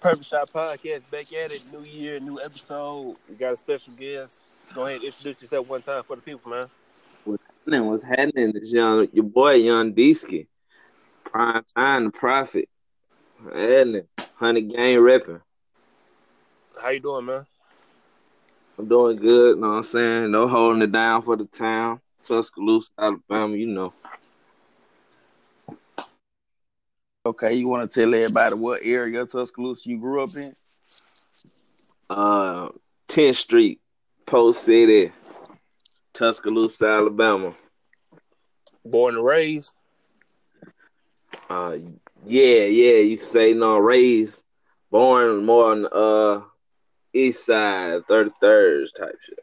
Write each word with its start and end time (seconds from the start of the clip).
Perfect 0.00 0.24
Shot 0.24 0.50
Podcast 0.50 1.02
back 1.10 1.30
at 1.34 1.52
it. 1.52 1.62
New 1.70 1.82
year, 1.82 2.18
new 2.20 2.40
episode. 2.40 3.16
We 3.28 3.34
got 3.34 3.52
a 3.52 3.56
special 3.56 3.92
guest. 3.92 4.46
Go 4.74 4.86
ahead, 4.86 4.96
and 4.96 5.04
introduce 5.04 5.42
yourself 5.42 5.68
one 5.68 5.82
time 5.82 6.02
for 6.04 6.16
the 6.16 6.22
people, 6.22 6.50
man. 6.50 6.68
What's 7.24 7.44
happening? 7.44 7.86
What's 7.86 8.02
happening? 8.02 8.52
It's 8.54 8.72
young, 8.72 9.08
your 9.12 9.24
boy, 9.24 9.56
Young 9.56 9.92
Deesky. 9.92 10.46
Prime 11.24 11.62
time, 11.76 12.04
the 12.04 12.10
prophet. 12.12 12.68
Happening. 13.44 14.08
Hundred 14.36 14.70
gang 14.70 14.96
repping. 14.96 15.42
How 16.80 16.88
you 16.88 17.00
doing, 17.00 17.26
man? 17.26 17.46
I'm 18.78 18.88
doing 18.88 19.18
good, 19.18 19.58
know 19.58 19.68
what 19.68 19.74
I'm 19.74 19.82
saying? 19.82 20.30
No 20.30 20.48
holding 20.48 20.80
it 20.80 20.92
down 20.92 21.20
for 21.20 21.36
the 21.36 21.44
town. 21.44 22.00
Tuscaloosa, 22.26 22.94
Alabama, 22.98 23.54
you 23.54 23.66
know. 23.66 23.92
Okay, 27.30 27.54
you 27.54 27.68
want 27.68 27.88
to 27.88 28.00
tell 28.00 28.12
everybody 28.12 28.56
what 28.56 28.80
area 28.82 29.22
of 29.22 29.30
Tuscaloosa 29.30 29.88
you 29.88 30.00
grew 30.00 30.24
up 30.24 30.34
in? 30.34 30.56
Uh, 32.10 32.70
10th 33.06 33.36
Street, 33.36 33.80
Post 34.26 34.64
City, 34.64 35.12
Tuscaloosa, 36.12 36.88
Alabama. 36.88 37.54
Born 38.84 39.14
and 39.14 39.24
raised. 39.24 39.72
Uh, 41.48 41.76
yeah, 42.26 42.64
yeah, 42.64 42.96
you 42.96 43.16
say 43.20 43.54
no, 43.54 43.78
raised, 43.78 44.42
born 44.90 45.46
more 45.46 45.70
on 45.70 45.86
uh 45.86 46.44
east 47.14 47.46
side, 47.46 48.02
33rd 48.10 48.86
type 48.98 49.18
shit. 49.24 49.38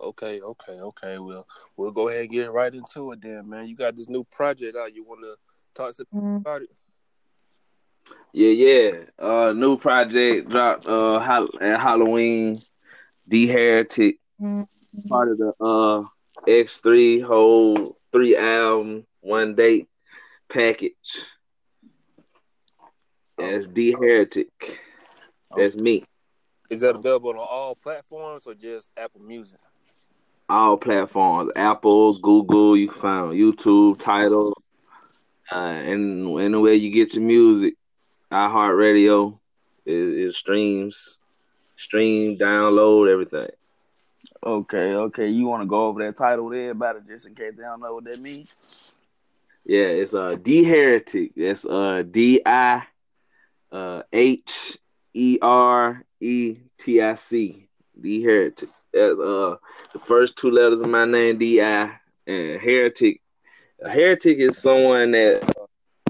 Okay, 0.00 0.40
okay, 0.40 0.72
okay. 0.80 1.18
Well, 1.18 1.48
we'll 1.76 1.90
go 1.90 2.08
ahead 2.08 2.22
and 2.22 2.30
get 2.30 2.52
right 2.52 2.72
into 2.72 3.10
it 3.10 3.20
then, 3.20 3.48
man. 3.48 3.66
You 3.66 3.74
got 3.74 3.96
this 3.96 4.08
new 4.08 4.22
project 4.22 4.76
out. 4.76 4.94
You 4.94 5.02
want 5.02 5.22
to 5.22 5.34
talk 5.74 5.94
to 5.96 6.04
mm-hmm. 6.04 6.36
about 6.36 6.62
it? 6.62 6.70
Yeah, 8.32 8.50
yeah. 8.50 8.90
Uh, 9.18 9.52
new 9.52 9.76
project 9.76 10.50
dropped 10.50 10.86
uh 10.86 11.18
at 11.60 11.80
Halloween. 11.80 12.60
D 13.26 13.46
Heretic, 13.46 14.18
mm-hmm. 14.40 15.08
part 15.08 15.30
of 15.30 15.38
the 15.38 15.52
uh 15.58 16.04
X 16.46 16.80
three 16.80 17.20
whole 17.20 17.96
three 18.12 18.36
album 18.36 19.06
one 19.20 19.54
date 19.54 19.88
package. 20.52 20.92
That's 23.38 23.66
D 23.66 23.92
Heretic. 23.92 24.78
That's 25.56 25.74
me. 25.76 26.04
Is 26.70 26.80
that 26.80 26.96
available 26.96 27.30
on 27.30 27.38
all 27.38 27.74
platforms 27.74 28.46
or 28.46 28.54
just 28.54 28.92
Apple 28.96 29.20
Music? 29.22 29.58
All 30.48 30.76
platforms. 30.76 31.50
Apple, 31.56 32.18
Google, 32.18 32.76
you 32.76 32.88
can 32.88 33.00
find 33.00 33.24
on 33.28 33.34
YouTube, 33.34 34.00
Tidal, 34.00 34.53
uh, 35.52 35.56
and 35.56 36.40
anywhere 36.40 36.72
you 36.72 36.90
get 36.90 37.14
your 37.14 37.24
music. 37.24 37.74
iHeartRadio, 38.30 39.38
it, 39.84 39.92
it 39.92 40.34
streams, 40.34 41.18
stream, 41.76 42.38
download, 42.38 43.10
everything. 43.12 43.50
Okay, 44.44 44.94
okay. 44.94 45.28
You 45.28 45.46
want 45.46 45.62
to 45.62 45.66
go 45.66 45.86
over 45.86 46.02
that 46.02 46.16
title 46.16 46.48
there 46.48 46.70
about 46.70 46.96
it 46.96 47.06
just 47.06 47.26
in 47.26 47.34
case 47.34 47.54
they 47.56 47.62
don't 47.62 47.80
know 47.80 47.94
what 47.94 48.04
that 48.04 48.20
means? 48.20 48.54
Yeah, 49.64 49.86
it's 49.86 50.14
uh 50.14 50.36
D 50.40 50.64
Heretic. 50.64 51.32
That's 51.34 51.64
uh 51.64 52.02
D 52.08 52.42
I 52.44 52.82
uh 53.72 54.02
H 54.12 54.78
E 55.14 55.38
R 55.40 56.04
E 56.20 56.56
T 56.78 57.00
I 57.00 57.14
C. 57.14 57.68
D 57.98 58.22
Heretic. 58.22 58.68
That's 58.92 59.18
uh 59.18 59.56
the 59.92 59.98
first 60.00 60.36
two 60.36 60.50
letters 60.50 60.82
of 60.82 60.88
my 60.88 61.06
name, 61.06 61.38
D 61.38 61.62
I, 61.62 61.92
and 62.26 62.60
Heretic. 62.60 63.22
A 63.84 63.90
heretic 63.90 64.38
is 64.38 64.56
someone 64.56 65.10
that 65.10 65.44
uh, 65.46 65.66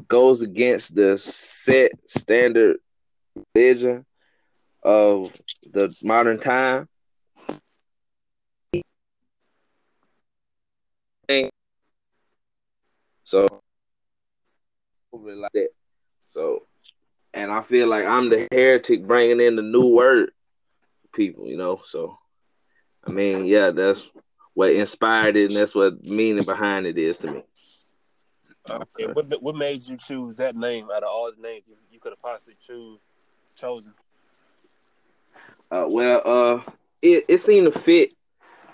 goes 0.07 0.43
against 0.43 0.95
the 0.95 1.19
set 1.19 1.91
standard 2.07 2.77
religion 3.55 4.07
of 4.83 5.33
the 5.73 5.93
modern 6.03 6.39
time. 6.39 6.89
So 13.25 13.49
like 15.13 15.51
that. 15.55 15.69
So 16.27 16.67
and 17.33 17.51
I 17.51 17.63
feel 17.63 17.89
like 17.89 18.07
I'm 18.07 18.31
the 18.31 18.47
heretic 18.53 19.05
bringing 19.05 19.41
in 19.41 19.57
the 19.57 19.63
new 19.63 19.89
word 19.89 20.31
people, 21.13 21.49
you 21.49 21.57
know. 21.57 21.81
So, 21.85 22.17
I 23.05 23.11
mean, 23.11 23.47
yeah, 23.47 23.71
that's 23.71 24.09
what 24.55 24.73
inspired 24.73 25.37
it, 25.37 25.47
and 25.47 25.57
that's 25.57 25.75
what 25.75 26.05
meaning 26.05 26.45
behind 26.45 26.87
it 26.87 26.97
is 26.97 27.19
to 27.19 27.31
me. 27.33 27.43
Okay, 28.71 29.07
what 29.13 29.43
what 29.43 29.57
made 29.57 29.87
you 29.87 29.97
choose 29.97 30.37
that 30.37 30.57
name 30.57 30.89
out 30.91 31.03
of 31.03 31.09
all 31.11 31.31
the 31.31 31.43
names 31.43 31.65
you, 31.69 31.77
you 31.93 32.01
could 32.01 32.13
have 32.13 32.19
possibly 32.19 32.57
choose 32.59 32.99
chosen? 33.55 33.93
Uh, 35.71 35.85
well, 35.87 36.23
uh, 36.25 36.73
it 37.03 37.25
it 37.29 37.43
seemed 37.43 37.71
to 37.71 37.79
fit 37.79 38.13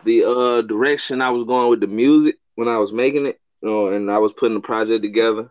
the 0.05 0.25
uh 0.25 0.63
direction 0.63 1.21
I 1.21 1.31
was 1.31 1.45
going 1.45 1.71
with 1.71 1.81
the 1.81 1.89
music 1.89 2.37
when 2.55 2.69
I 2.69 2.79
was 2.79 2.93
making 2.93 3.27
it, 3.27 3.41
you 3.63 3.69
know, 3.69 3.89
and 3.89 4.11
I 4.11 4.19
was 4.19 4.33
putting 4.33 4.55
the 4.55 4.61
project 4.61 5.03
together. 5.03 5.51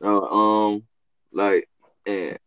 Uh, 0.00 0.20
um, 0.22 0.82
like 1.32 1.68
and 2.06 2.38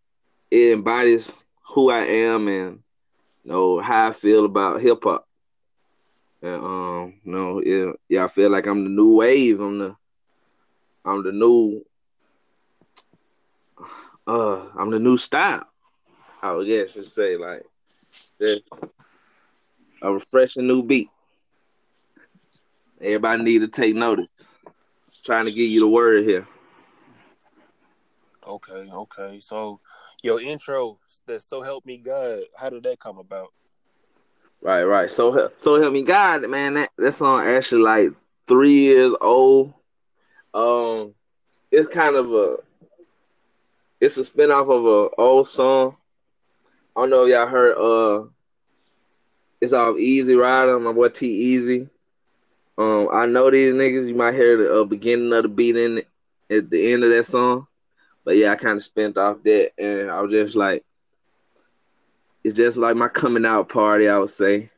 it 0.51 0.73
embodies 0.73 1.31
who 1.69 1.89
I 1.89 2.05
am 2.05 2.47
and 2.47 2.79
you 3.43 3.51
know 3.51 3.79
how 3.79 4.09
I 4.09 4.13
feel 4.13 4.45
about 4.45 4.81
hip 4.81 4.99
hop. 5.03 5.27
And 6.41 6.55
um, 6.55 7.13
you 7.23 7.31
know, 7.31 7.61
yeah, 7.61 7.91
yeah, 8.07 8.23
I 8.23 8.27
feel 8.27 8.49
like 8.49 8.67
I'm 8.67 8.83
the 8.83 8.89
new 8.89 9.15
wave. 9.15 9.59
I'm 9.59 9.79
the, 9.79 9.95
I'm 11.09 11.23
the 11.23 11.31
new, 11.31 11.83
uh, 14.27 14.67
I'm 14.77 14.91
the 14.91 14.99
new 14.99 15.17
style. 15.17 15.65
I 16.39 16.51
would 16.51 16.67
guess 16.67 16.95
you 16.95 17.03
say 17.03 17.35
like, 17.35 17.65
a 20.01 20.13
refreshing 20.13 20.67
new 20.67 20.83
beat. 20.83 21.09
Everybody 23.01 23.43
need 23.43 23.59
to 23.59 23.67
take 23.67 23.95
notice. 23.95 24.29
trying 25.25 25.45
to 25.45 25.51
give 25.51 25.69
you 25.69 25.79
the 25.79 25.87
word 25.87 26.25
here. 26.25 26.47
Okay, 28.45 28.89
okay. 28.91 29.39
So 29.39 29.79
your 30.21 30.39
intro 30.39 30.99
that 31.25 31.41
so 31.41 31.63
help 31.63 31.85
me 31.87 31.97
God, 31.97 32.41
how 32.55 32.69
did 32.69 32.83
that 32.83 32.99
come 32.99 33.17
about? 33.17 33.49
Right, 34.61 34.83
right. 34.83 35.09
So 35.09 35.49
so 35.57 35.81
help 35.81 35.93
me 35.93 36.03
God, 36.03 36.47
man. 36.47 36.75
That 36.75 36.91
that 36.97 37.15
song 37.15 37.41
actually 37.41 37.81
like 37.81 38.11
three 38.47 38.75
years 38.75 39.13
old. 39.21 39.73
Um, 40.53 41.13
it's 41.71 41.87
kind 41.87 42.15
of 42.15 42.33
a 42.33 42.57
it's 44.01 44.17
a 44.17 44.21
spinoff 44.21 44.69
of 44.69 44.85
a 44.85 45.15
old 45.21 45.47
song. 45.47 45.95
I 46.95 47.01
don't 47.01 47.09
know 47.09 47.25
if 47.25 47.31
y'all 47.31 47.47
heard 47.47 47.77
uh 47.77 48.27
it's 49.61 49.73
off 49.73 49.97
Easy 49.97 50.35
Rider, 50.35 50.79
my 50.79 50.93
boy 50.93 51.09
T-Eazy. 51.09 51.89
Um, 52.77 53.09
I 53.11 53.25
know 53.25 53.51
these 53.51 53.73
niggas. 53.73 54.07
You 54.07 54.15
might 54.15 54.33
hear 54.33 54.55
the 54.55 54.81
uh, 54.81 54.83
beginning 54.85 55.33
of 55.33 55.43
the 55.43 55.49
beat 55.49 55.75
in 55.75 55.97
at 56.49 56.69
the 56.69 56.93
end 56.93 57.03
of 57.03 57.09
that 57.09 57.25
song. 57.25 57.67
But 58.23 58.37
yeah, 58.37 58.51
I 58.51 58.55
kind 58.55 58.77
of 58.77 58.83
spent 58.83 59.17
off 59.17 59.43
that, 59.43 59.71
and 59.77 60.09
I 60.09 60.21
was 60.21 60.31
just 60.31 60.55
like, 60.55 60.85
it's 62.43 62.55
just 62.55 62.77
like 62.77 62.95
my 62.95 63.09
coming 63.09 63.45
out 63.45 63.67
party. 63.67 64.07
I 64.07 64.17
would 64.17 64.29
say, 64.29 64.69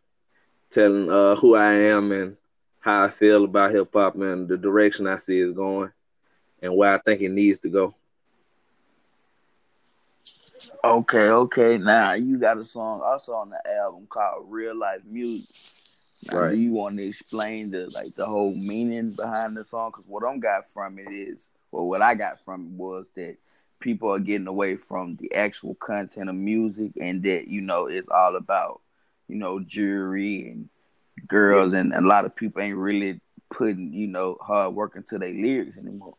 telling 0.72 1.12
uh, 1.12 1.36
who 1.36 1.56
I 1.56 1.74
am 1.74 2.12
and 2.12 2.38
how 2.82 3.06
I 3.06 3.10
feel 3.10 3.46
about 3.46 3.72
hip 3.72 3.94
hop 3.94 4.16
and 4.16 4.48
the 4.48 4.58
direction 4.58 5.08
I 5.08 5.16
see 5.16 5.40
is 5.40 5.54
going, 5.54 5.92
and 6.62 6.76
where 6.76 6.94
I 6.94 6.98
think 6.98 7.22
it 7.22 7.30
needs 7.30 7.60
to 7.62 7.70
go. 7.70 7.96
Okay, 10.84 11.30
okay. 11.30 11.78
Now 11.78 12.14
you 12.14 12.38
got 12.38 12.58
a 12.58 12.66
song 12.66 13.02
also 13.04 13.34
on 13.34 13.52
the 13.52 13.76
album 13.78 14.08
called 14.08 14.46
Real 14.50 14.76
Life 14.76 15.02
Music. 15.06 15.48
Now, 16.32 16.40
right. 16.40 16.52
Do 16.52 16.58
you 16.58 16.72
want 16.72 16.98
to 16.98 17.04
explain 17.04 17.72
the 17.72 17.88
like 17.90 18.16
the 18.16 18.26
whole 18.26 18.54
meaning 18.54 19.12
behind 19.12 19.56
the 19.56 19.66
song? 19.66 19.92
Because 19.92 20.06
what 20.08 20.24
I'm 20.24 20.40
got 20.40 20.72
from 20.72 21.00
it 21.00 21.12
is 21.12 21.50
well, 21.72 21.88
what 21.88 22.02
I 22.02 22.16
got 22.16 22.44
from 22.44 22.66
it 22.66 22.72
was 22.72 23.06
that 23.16 23.38
people 23.80 24.10
are 24.14 24.20
getting 24.20 24.48
away 24.48 24.76
from 24.76 25.16
the 25.16 25.34
actual 25.34 25.76
content 25.76 26.30
of 26.30 26.36
music 26.36 26.92
and 27.00 27.24
that, 27.24 27.48
you 27.48 27.62
know, 27.62 27.88
it's 27.88 28.10
all 28.10 28.36
about, 28.36 28.82
you 29.28 29.36
know, 29.36 29.60
jewelry 29.60 30.50
and 30.50 30.70
girls 31.28 31.74
and 31.74 31.94
a 31.94 32.02
lot 32.02 32.26
of 32.26 32.36
people 32.36 32.62
ain't 32.62 32.78
really 32.78 33.22
putting, 33.54 33.94
you 33.94 34.08
know, 34.08 34.38
hard 34.42 34.74
work 34.74 34.96
into 34.96 35.18
their 35.18 35.34
lyrics 35.34 35.78
anymore. 35.78 36.14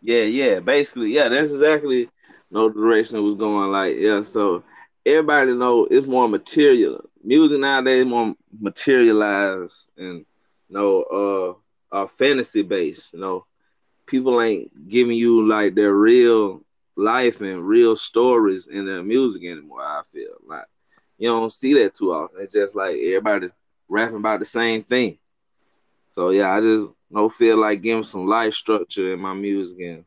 Yeah, 0.00 0.22
yeah. 0.22 0.60
Basically, 0.60 1.12
yeah, 1.12 1.28
that's 1.28 1.52
exactly 1.52 2.08
no 2.50 2.68
direction 2.68 3.16
it 3.16 3.20
was 3.20 3.36
going. 3.36 3.70
Like, 3.70 3.96
yeah, 3.96 4.22
so 4.22 4.64
everybody 5.04 5.52
know 5.52 5.86
it's 5.90 6.06
more 6.06 6.28
material. 6.28 7.08
Music 7.22 7.58
nowadays 7.58 8.04
more 8.04 8.34
materialized 8.60 9.88
and 9.96 10.26
you 10.68 10.76
know, 10.76 11.58
uh, 11.90 12.06
fantasy 12.06 12.62
based, 12.62 13.14
you 13.14 13.20
know 13.20 13.46
people 14.06 14.40
ain't 14.40 14.88
giving 14.88 15.16
you 15.16 15.46
like 15.46 15.74
their 15.74 15.92
real 15.92 16.62
life 16.96 17.40
and 17.40 17.66
real 17.66 17.96
stories 17.96 18.66
in 18.66 18.86
their 18.86 19.02
music 19.02 19.42
anymore. 19.44 19.82
I 19.82 20.02
feel 20.10 20.36
like 20.46 20.66
you 21.18 21.28
don't 21.28 21.52
see 21.52 21.74
that 21.74 21.94
too 21.94 22.12
often. 22.12 22.42
It's 22.42 22.54
just 22.54 22.74
like 22.74 22.96
everybody 22.96 23.48
rapping 23.88 24.16
about 24.16 24.40
the 24.40 24.46
same 24.46 24.82
thing. 24.82 25.18
So 26.10 26.30
yeah, 26.30 26.52
I 26.52 26.60
just 26.60 26.88
don't 27.12 27.32
feel 27.32 27.58
like 27.58 27.82
giving 27.82 28.02
some 28.02 28.26
life 28.26 28.54
structure 28.54 29.12
in 29.12 29.20
my 29.20 29.34
music 29.34 29.78
and 29.80 30.04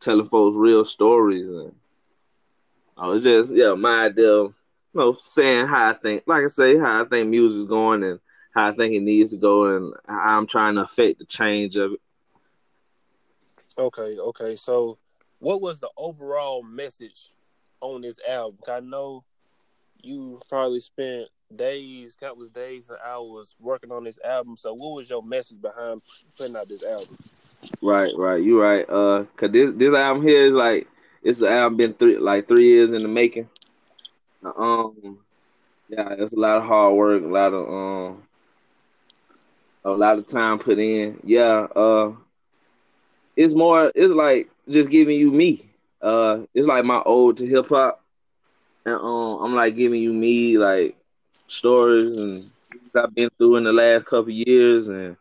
telling 0.00 0.26
folks 0.26 0.56
real 0.56 0.84
stories 0.84 1.48
and 1.48 1.74
oh, 2.96 3.02
I 3.02 3.06
was 3.06 3.24
just 3.24 3.52
yeah, 3.52 3.74
my 3.74 4.06
idea. 4.06 4.30
Of, 4.30 4.54
you 4.94 5.00
know, 5.00 5.18
saying 5.24 5.66
how 5.66 5.90
I 5.90 5.94
think, 5.94 6.24
like 6.26 6.44
I 6.44 6.48
say, 6.48 6.78
how 6.78 7.02
I 7.02 7.04
think 7.06 7.28
music's 7.28 7.68
going 7.68 8.02
and 8.04 8.20
how 8.54 8.68
I 8.68 8.72
think 8.72 8.94
it 8.94 9.00
needs 9.00 9.30
to 9.30 9.36
go, 9.36 9.76
and 9.76 9.94
how 10.06 10.38
I'm 10.38 10.46
trying 10.46 10.74
to 10.74 10.82
affect 10.82 11.18
the 11.18 11.24
change 11.24 11.76
of 11.76 11.92
it. 11.92 12.00
Okay, 13.78 14.18
okay. 14.18 14.56
So, 14.56 14.98
what 15.38 15.62
was 15.62 15.80
the 15.80 15.88
overall 15.96 16.62
message 16.62 17.32
on 17.80 18.02
this 18.02 18.20
album? 18.28 18.58
I 18.68 18.80
know 18.80 19.24
you 20.02 20.40
probably 20.48 20.80
spent 20.80 21.28
days, 21.56 22.16
countless 22.18 22.50
days 22.50 22.88
and 22.88 22.98
hours 23.04 23.56
working 23.60 23.92
on 23.92 24.04
this 24.04 24.18
album. 24.24 24.56
So, 24.56 24.74
what 24.74 24.94
was 24.96 25.10
your 25.10 25.22
message 25.22 25.60
behind 25.60 26.02
putting 26.36 26.56
out 26.56 26.68
this 26.68 26.84
album? 26.84 27.16
Right, 27.80 28.12
right. 28.16 28.42
You're 28.42 28.62
right. 28.62 28.88
Uh, 28.88 29.24
cause 29.36 29.50
this 29.52 29.70
this 29.74 29.94
album 29.94 30.26
here 30.26 30.46
is 30.46 30.54
like 30.54 30.88
it's 31.22 31.40
an 31.40 31.48
album 31.48 31.76
been 31.76 31.94
three 31.94 32.18
like 32.18 32.48
three 32.48 32.66
years 32.66 32.92
in 32.92 33.02
the 33.02 33.08
making. 33.08 33.48
Um, 34.44 35.18
yeah, 35.88 36.14
it's 36.18 36.32
a 36.32 36.38
lot 36.38 36.56
of 36.56 36.64
hard 36.64 36.94
work, 36.94 37.22
a 37.22 37.26
lot 37.26 37.52
of 37.52 37.68
um, 37.68 38.22
a 39.84 39.90
lot 39.90 40.18
of 40.18 40.26
time 40.26 40.58
put 40.58 40.78
in. 40.78 41.20
Yeah, 41.22 41.66
uh, 41.76 42.12
it's 43.36 43.54
more. 43.54 43.92
It's 43.94 44.12
like 44.12 44.50
just 44.68 44.90
giving 44.90 45.18
you 45.18 45.30
me. 45.30 45.70
Uh, 46.00 46.40
it's 46.54 46.66
like 46.66 46.84
my 46.84 47.02
ode 47.06 47.36
to 47.38 47.46
hip 47.46 47.68
hop, 47.68 48.02
and 48.84 48.94
um, 48.94 49.44
I'm 49.44 49.54
like 49.54 49.76
giving 49.76 50.02
you 50.02 50.12
me 50.12 50.58
like 50.58 50.96
stories 51.52 52.16
and 52.16 52.50
things 52.70 52.96
I've 52.96 53.14
been 53.14 53.30
through 53.36 53.56
in 53.56 53.64
the 53.64 53.72
last 53.72 54.06
couple 54.06 54.30
years, 54.30 54.88
and 54.88 55.16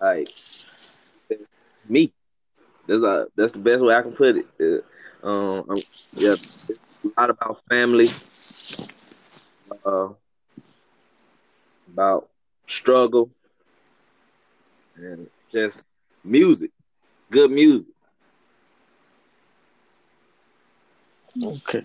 like 0.00 0.28
me. 1.88 2.12
That's 2.86 3.02
a, 3.02 3.26
that's 3.36 3.52
the 3.52 3.58
best 3.58 3.82
way 3.82 3.94
I 3.94 4.02
can 4.02 4.12
put 4.12 4.36
it. 4.36 4.84
Uh, 5.22 5.26
um, 5.26 5.76
yeah, 6.14 6.32
it's 6.32 7.04
a 7.04 7.20
lot 7.20 7.30
about 7.30 7.62
family, 7.68 8.08
uh, 9.84 10.08
about 11.92 12.28
struggle, 12.66 13.30
and 14.96 15.28
just 15.52 15.86
music, 16.24 16.70
good 17.30 17.50
music. 17.50 17.92
Okay. 21.42 21.84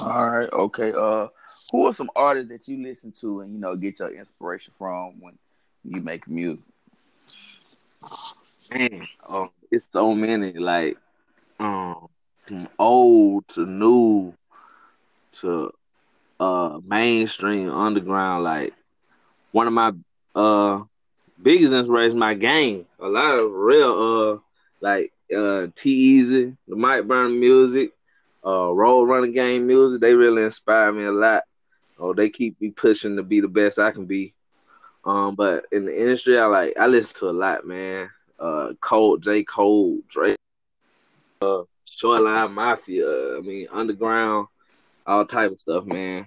All 0.00 0.30
right. 0.30 0.50
Okay. 0.52 0.92
Uh, 0.92 1.28
who 1.70 1.86
are 1.86 1.94
some 1.94 2.10
artists 2.16 2.50
that 2.50 2.66
you 2.68 2.82
listen 2.82 3.12
to 3.20 3.40
and 3.40 3.52
you 3.52 3.58
know 3.58 3.76
get 3.76 3.98
your 3.98 4.10
inspiration 4.10 4.72
from 4.78 5.20
when 5.20 5.38
you 5.84 6.00
make 6.00 6.26
music? 6.28 6.64
Man, 8.70 9.06
um, 9.28 9.50
it's 9.70 9.86
so 9.92 10.14
many. 10.14 10.52
Like, 10.52 10.96
um, 11.60 12.08
from 12.42 12.68
old 12.78 13.48
to 13.48 13.66
new 13.66 14.34
to 15.32 15.72
uh 16.40 16.78
mainstream 16.84 17.70
underground. 17.70 18.44
Like, 18.44 18.74
one 19.52 19.66
of 19.66 19.72
my 19.72 19.92
uh 20.34 20.82
biggest 21.40 21.72
inspirations, 21.72 22.14
my 22.14 22.34
game. 22.34 22.86
A 23.00 23.08
lot 23.08 23.38
of 23.38 23.50
real 23.52 23.92
uh 23.92 24.38
like 24.80 25.12
uh 25.34 25.66
T-Eazy, 25.74 26.56
the 26.66 26.76
Mike 26.76 27.06
Burn 27.06 27.38
music, 27.38 27.92
uh 28.44 28.72
Roll 28.72 29.06
Running 29.06 29.32
Game 29.32 29.66
music. 29.66 30.00
They 30.00 30.14
really 30.14 30.44
inspire 30.44 30.92
me 30.92 31.04
a 31.04 31.12
lot. 31.12 31.44
Oh, 31.98 32.14
they 32.14 32.30
keep 32.30 32.60
me 32.60 32.70
pushing 32.70 33.16
to 33.16 33.22
be 33.22 33.40
the 33.40 33.48
best 33.48 33.78
I 33.78 33.90
can 33.90 34.06
be. 34.06 34.34
Um, 35.04 35.34
but 35.34 35.66
in 35.72 35.86
the 35.86 36.00
industry, 36.00 36.38
I 36.38 36.46
like 36.46 36.78
I 36.78 36.86
listen 36.86 37.16
to 37.20 37.30
a 37.30 37.32
lot, 37.32 37.66
man. 37.66 38.10
Uh, 38.38 38.72
Cole, 38.80 39.16
J. 39.16 39.42
Cole, 39.42 39.98
Drake, 40.08 40.36
uh, 41.42 41.62
Shoreline 41.84 42.52
Mafia. 42.52 43.36
I 43.36 43.40
mean, 43.40 43.66
underground, 43.72 44.48
all 45.06 45.24
type 45.24 45.52
of 45.52 45.60
stuff, 45.60 45.84
man. 45.86 46.26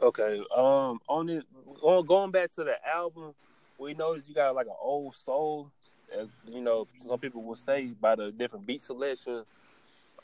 Okay. 0.00 0.42
Um, 0.54 1.00
on 1.08 1.28
it, 1.28 1.44
going 1.80 2.06
going 2.06 2.30
back 2.30 2.50
to 2.52 2.64
the 2.64 2.74
album, 2.86 3.34
we 3.78 3.94
noticed 3.94 4.28
you 4.28 4.34
got 4.34 4.54
like 4.54 4.66
an 4.66 4.76
old 4.80 5.14
soul, 5.14 5.70
as 6.16 6.28
you 6.46 6.60
know, 6.60 6.86
some 7.06 7.18
people 7.18 7.42
will 7.42 7.56
say 7.56 7.86
by 8.00 8.14
the 8.14 8.30
different 8.30 8.66
beat 8.66 8.82
selection. 8.82 9.44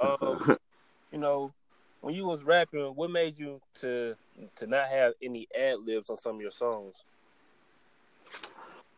Um, 0.00 0.56
you 1.12 1.18
know, 1.18 1.52
when 2.00 2.14
you 2.14 2.26
was 2.26 2.44
rapping, 2.44 2.80
what 2.94 3.10
made 3.10 3.38
you 3.38 3.60
to 3.80 4.14
to 4.56 4.66
not 4.66 4.88
have 4.88 5.14
any 5.22 5.48
ad 5.58 5.78
libs 5.84 6.10
on 6.10 6.16
some 6.16 6.36
of 6.36 6.40
your 6.40 6.50
songs? 6.50 6.96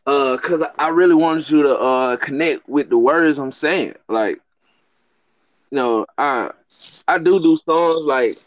Uh, 0.06 0.36
cause 0.38 0.62
I 0.78 0.88
really 0.88 1.14
wanted 1.14 1.48
you 1.50 1.62
to 1.62 1.78
uh 1.78 2.16
connect 2.16 2.68
with 2.68 2.90
the 2.90 2.98
words 2.98 3.38
I'm 3.38 3.52
saying. 3.52 3.94
Like, 4.08 4.40
you 5.70 5.76
know, 5.76 6.06
I 6.18 6.50
I 7.06 7.18
do 7.18 7.40
do 7.40 7.58
songs 7.64 8.04
like 8.04 8.38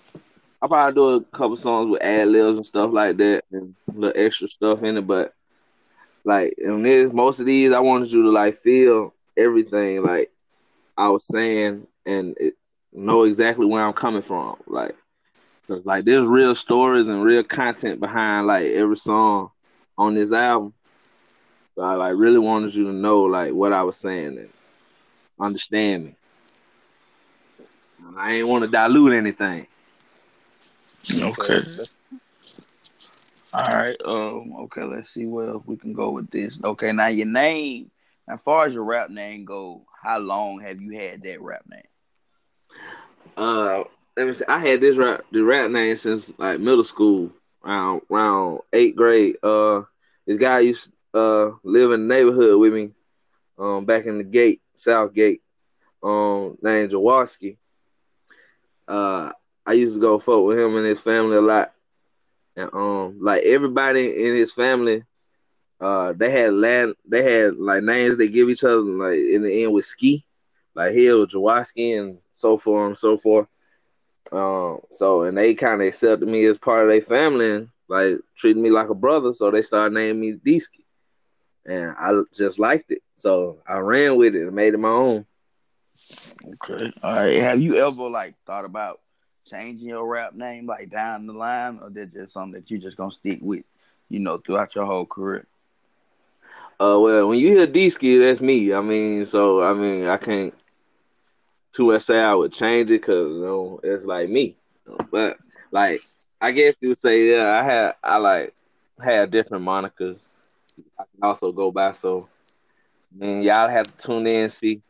I 0.61 0.67
probably 0.67 0.93
do 0.93 1.09
a 1.09 1.37
couple 1.37 1.57
songs 1.57 1.89
with 1.89 2.01
ad 2.01 2.29
libs 2.29 2.57
and 2.57 2.65
stuff 2.65 2.91
like 2.91 3.17
that, 3.17 3.43
and 3.51 3.75
little 3.93 4.13
extra 4.15 4.47
stuff 4.47 4.81
in 4.83 4.97
it. 4.97 5.07
But 5.07 5.33
like 6.23 6.55
in 6.57 6.83
this, 6.83 7.11
most 7.11 7.39
of 7.39 7.45
these, 7.45 7.71
I 7.71 7.79
wanted 7.79 8.11
you 8.11 8.23
to 8.23 8.29
like 8.31 8.57
feel 8.57 9.13
everything 9.35 10.03
like 10.03 10.31
I 10.97 11.09
was 11.09 11.25
saying, 11.27 11.87
and 12.05 12.35
it, 12.39 12.55
know 12.91 13.23
exactly 13.23 13.65
where 13.65 13.83
I'm 13.83 13.93
coming 13.93 14.21
from. 14.21 14.57
Like, 14.67 14.95
cause 15.67 15.85
like 15.85 16.05
there's 16.05 16.27
real 16.27 16.55
stories 16.55 17.07
and 17.07 17.23
real 17.23 17.43
content 17.43 17.99
behind 17.99 18.47
like 18.47 18.67
every 18.67 18.97
song 18.97 19.51
on 19.97 20.15
this 20.15 20.31
album. 20.31 20.73
So 21.75 21.81
I 21.81 21.95
like 21.95 22.13
really 22.15 22.39
wanted 22.39 22.75
you 22.75 22.85
to 22.85 22.93
know 22.93 23.21
like 23.21 23.53
what 23.53 23.73
I 23.73 23.83
was 23.83 23.97
saying 23.97 24.37
and 24.37 24.49
understand 25.39 26.05
me. 26.05 26.15
I 28.17 28.33
ain't 28.33 28.47
want 28.47 28.63
to 28.63 28.69
dilute 28.69 29.13
anything. 29.13 29.67
Okay. 31.11 31.63
All 33.53 33.75
right. 33.75 33.95
Um. 34.05 34.53
Okay. 34.63 34.83
Let's 34.83 35.13
see 35.13 35.25
where 35.25 35.57
we 35.57 35.77
can 35.77 35.93
go 35.93 36.11
with 36.11 36.29
this. 36.29 36.59
Okay. 36.63 36.91
Now 36.91 37.07
your 37.07 37.27
name. 37.27 37.91
As 38.27 38.39
far 38.45 38.65
as 38.65 38.73
your 38.73 38.83
rap 38.83 39.09
name 39.09 39.43
go, 39.43 39.81
how 40.01 40.17
long 40.17 40.61
have 40.61 40.81
you 40.81 40.97
had 40.97 41.23
that 41.23 41.41
rap 41.41 41.63
name? 41.69 41.81
Uh, 43.35 43.83
let 44.15 44.27
me 44.27 44.33
see. 44.33 44.45
I 44.47 44.59
had 44.59 44.81
this 44.81 44.97
rap 44.97 45.25
the 45.31 45.41
rap 45.43 45.71
name 45.71 45.95
since 45.97 46.37
like 46.37 46.59
middle 46.59 46.83
school, 46.83 47.31
around 47.65 48.01
around 48.11 48.59
eighth 48.71 48.95
grade. 48.95 49.37
Uh, 49.43 49.81
this 50.25 50.37
guy 50.37 50.59
used 50.59 50.91
uh 51.13 51.51
live 51.63 51.91
in 51.91 52.07
the 52.07 52.15
neighborhood 52.15 52.59
with 52.59 52.73
me, 52.73 52.91
um, 53.57 53.85
back 53.85 54.05
in 54.05 54.17
the 54.17 54.23
gate, 54.23 54.61
South 54.75 55.13
Gate, 55.13 55.41
um, 56.03 56.57
named 56.61 56.91
Jaworski. 56.91 57.57
Uh, 58.87 59.31
I 59.65 59.73
used 59.73 59.95
to 59.95 60.01
go 60.01 60.19
fuck 60.19 60.43
with 60.43 60.59
him 60.59 60.75
and 60.75 60.85
his 60.85 60.99
family 60.99 61.37
a 61.37 61.41
lot, 61.41 61.71
and 62.55 62.69
um, 62.73 63.17
like 63.21 63.43
everybody 63.43 64.25
in 64.25 64.35
his 64.35 64.51
family, 64.51 65.03
uh, 65.79 66.13
they 66.13 66.29
had 66.29 66.53
land, 66.53 66.95
they 67.07 67.23
had 67.23 67.55
like 67.55 67.83
names 67.83 68.17
they 68.17 68.27
give 68.27 68.49
each 68.49 68.63
other, 68.63 68.81
like 68.81 69.17
in 69.17 69.41
the 69.41 69.63
end 69.63 69.73
with 69.73 69.85
ski, 69.85 70.25
like 70.75 70.93
Hill, 70.93 71.27
Jaworski, 71.27 71.99
and 71.99 72.17
so 72.33 72.57
forth 72.57 72.87
and 72.87 72.97
so 72.97 73.17
forth. 73.17 73.47
Um, 74.31 74.79
so 74.91 75.23
and 75.23 75.37
they 75.37 75.53
kind 75.53 75.81
of 75.81 75.87
accepted 75.87 76.27
me 76.27 76.45
as 76.45 76.57
part 76.57 76.83
of 76.85 76.91
their 76.91 77.01
family 77.01 77.51
and 77.51 77.69
like 77.87 78.17
treated 78.35 78.61
me 78.61 78.69
like 78.69 78.89
a 78.89 78.95
brother. 78.95 79.33
So 79.33 79.51
they 79.51 79.61
started 79.61 79.93
naming 79.93 80.19
me 80.19 80.33
Deesky, 80.33 80.83
and 81.65 81.93
I 81.97 82.21
just 82.33 82.59
liked 82.59 82.91
it. 82.91 83.01
So 83.17 83.59
I 83.67 83.77
ran 83.77 84.15
with 84.15 84.35
it 84.35 84.47
and 84.47 84.55
made 84.55 84.73
it 84.73 84.79
my 84.79 84.89
own. 84.89 85.25
Okay. 86.63 86.91
All 87.03 87.13
right. 87.13 87.39
Have 87.39 87.61
you 87.61 87.75
ever 87.75 88.09
like 88.09 88.35
thought 88.45 88.65
about 88.65 89.01
changing 89.49 89.89
your 89.89 90.07
rap 90.07 90.33
name 90.33 90.65
like 90.65 90.89
down 90.89 91.27
the 91.27 91.33
line, 91.33 91.79
or 91.81 91.89
that 91.89 92.11
just 92.11 92.33
something 92.33 92.53
that 92.53 92.71
you 92.71 92.79
just 92.79 92.97
gonna 92.97 93.11
stick 93.11 93.39
with, 93.41 93.63
you 94.09 94.19
know, 94.19 94.37
throughout 94.37 94.73
your 94.75 94.85
whole 94.85 95.05
career? 95.05 95.45
Uh, 96.79 96.97
well, 96.99 97.27
when 97.27 97.39
you 97.39 97.49
hear 97.49 97.67
Deesky, 97.67 98.19
that's 98.19 98.41
me. 98.41 98.73
I 98.73 98.81
mean, 98.81 99.25
so 99.25 99.61
I 99.61 99.73
mean, 99.73 100.07
I 100.07 100.17
can't 100.17 100.53
to 101.73 101.99
say 101.99 102.19
I 102.19 102.33
would 102.33 102.53
change 102.53 102.91
it 102.91 103.01
because 103.01 103.29
you 103.29 103.41
know 103.41 103.79
it's 103.83 104.05
like 104.05 104.29
me. 104.29 104.55
But 105.11 105.37
like 105.71 106.01
I 106.39 106.51
guess 106.51 106.75
you 106.81 106.89
would 106.89 107.01
say 107.01 107.29
yeah, 107.31 107.59
I 107.59 107.63
had 107.63 107.95
I 108.03 108.17
like 108.17 108.53
had 109.01 109.31
different 109.31 109.65
monikers. 109.65 110.21
I 110.99 111.03
can 111.03 111.23
also 111.23 111.51
go 111.51 111.71
by 111.71 111.91
so. 111.91 112.27
Mean, 113.15 113.43
y'all 113.43 113.69
have 113.69 113.85
to 113.85 114.07
tune 114.07 114.25
in 114.25 114.41
and 114.41 114.51
see, 114.51 114.81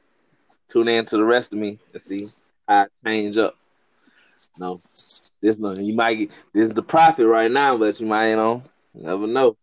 tune 0.70 0.88
in 0.88 1.06
to 1.06 1.18
the 1.18 1.24
rest 1.25 1.52
of 1.52 1.60
me 1.60 1.78
and 1.92 2.02
see 2.02 2.28
how 2.66 2.84
I 2.84 2.86
change 3.06 3.38
up. 3.38 3.58
You 4.56 4.63
know, 4.63 4.80
this 5.42 5.58
one 5.58 5.84
you 5.84 5.94
might 5.94 6.13
get 6.16 6.30
this 6.54 6.70
is 6.70 6.74
the 6.74 6.82
prophet 6.82 7.28
right 7.28 7.52
now, 7.52 7.78
but 7.78 8.00
you 8.00 8.08
might 8.08 8.30
you 8.30 8.36
know 8.38 8.63
never 8.94 9.28
know. 9.28 9.58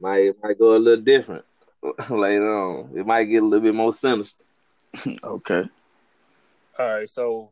Might 0.00 0.32
might 0.42 0.58
go 0.58 0.76
a 0.76 0.78
little 0.78 1.04
different 1.04 1.44
later 2.10 2.48
on. 2.48 2.90
It 2.96 3.06
might 3.06 3.24
get 3.24 3.42
a 3.42 3.46
little 3.46 3.64
bit 3.64 3.74
more 3.74 3.92
sinister. 3.92 4.44
okay. 5.24 5.68
All 6.78 6.86
right, 6.86 7.10
so 7.10 7.50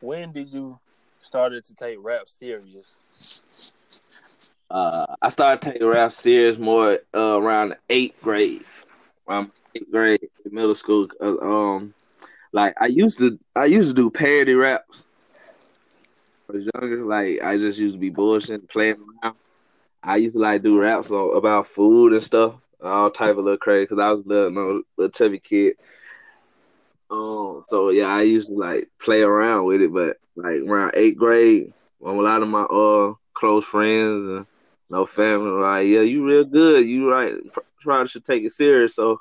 when 0.00 0.32
did 0.32 0.52
you 0.52 0.78
started 1.22 1.64
to 1.64 1.74
take 1.74 1.96
rap 1.98 2.28
serious? 2.28 3.72
Uh, 4.70 5.06
I 5.22 5.30
started 5.30 5.62
taking 5.62 5.86
rap 5.86 6.12
serious 6.12 6.58
more 6.58 6.98
uh, 7.14 7.40
around 7.40 7.76
eighth 7.88 8.20
grade. 8.20 8.64
Around 9.26 9.52
eighth 9.74 9.90
grade, 9.90 10.28
middle 10.50 10.74
school. 10.74 11.08
Uh, 11.18 11.38
um, 11.38 11.94
like 12.52 12.74
I 12.78 12.88
used 12.88 13.18
to 13.20 13.38
I 13.56 13.64
used 13.64 13.88
to 13.88 13.94
do 13.94 14.10
parody 14.10 14.52
raps. 14.52 15.04
I 16.50 16.52
was 16.52 16.68
younger, 16.74 17.06
like 17.06 17.42
I 17.42 17.56
just 17.56 17.78
used 17.78 17.94
to 17.94 17.98
be 17.98 18.10
bullshitting, 18.10 18.68
playing 18.68 18.96
around. 19.22 19.36
I 20.02 20.16
used 20.16 20.36
to 20.36 20.42
like 20.42 20.62
do 20.62 20.78
raps 20.78 21.10
on, 21.10 21.38
about 21.38 21.68
food 21.68 22.12
and 22.12 22.22
stuff, 22.22 22.56
all 22.82 23.10
type 23.10 23.38
of 23.38 23.44
little 23.44 23.56
crazy 23.56 23.84
because 23.84 23.98
I 23.98 24.10
was 24.10 24.26
a 24.26 24.28
little, 24.28 24.50
you 24.50 24.54
know, 24.54 24.82
little 24.98 25.10
chubby 25.10 25.38
kid. 25.38 25.76
Um, 27.12 27.64
so 27.68 27.90
yeah, 27.90 28.06
I 28.06 28.22
used 28.22 28.48
to 28.48 28.54
like 28.54 28.88
play 28.98 29.20
around 29.20 29.66
with 29.66 29.82
it, 29.82 29.92
but 29.92 30.16
like 30.34 30.62
around 30.62 30.92
eighth 30.94 31.18
grade, 31.18 31.74
when 31.98 32.16
a 32.16 32.20
lot 32.20 32.42
of 32.42 32.48
my 32.48 32.62
uh 32.62 33.12
close 33.34 33.64
friends 33.64 34.26
and 34.28 34.46
no 34.88 35.04
family 35.04 35.50
were 35.50 35.60
like, 35.60 35.86
yeah, 35.86 36.00
you 36.00 36.26
real 36.26 36.44
good, 36.44 36.86
you 36.86 37.10
right, 37.10 37.34
probably 37.80 38.08
should 38.08 38.24
take 38.24 38.44
it 38.44 38.52
serious. 38.52 38.94
So, 38.94 39.20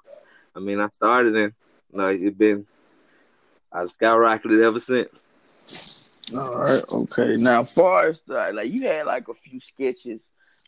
I 0.55 0.59
mean, 0.59 0.79
I 0.79 0.87
started 0.89 1.35
and 1.35 1.53
like 1.91 2.21
it 2.21 2.37
been, 2.37 2.65
I've 3.73 3.89
skyrocketed 3.89 4.63
ever 4.63 4.79
since. 4.79 5.09
All 6.37 6.55
right, 6.55 6.83
okay. 6.89 7.35
Now, 7.35 7.65
far 7.65 8.07
as 8.07 8.21
the, 8.21 8.51
like 8.53 8.71
you 8.71 8.87
had 8.87 9.05
like 9.05 9.27
a 9.27 9.33
few 9.33 9.59
sketches 9.59 10.21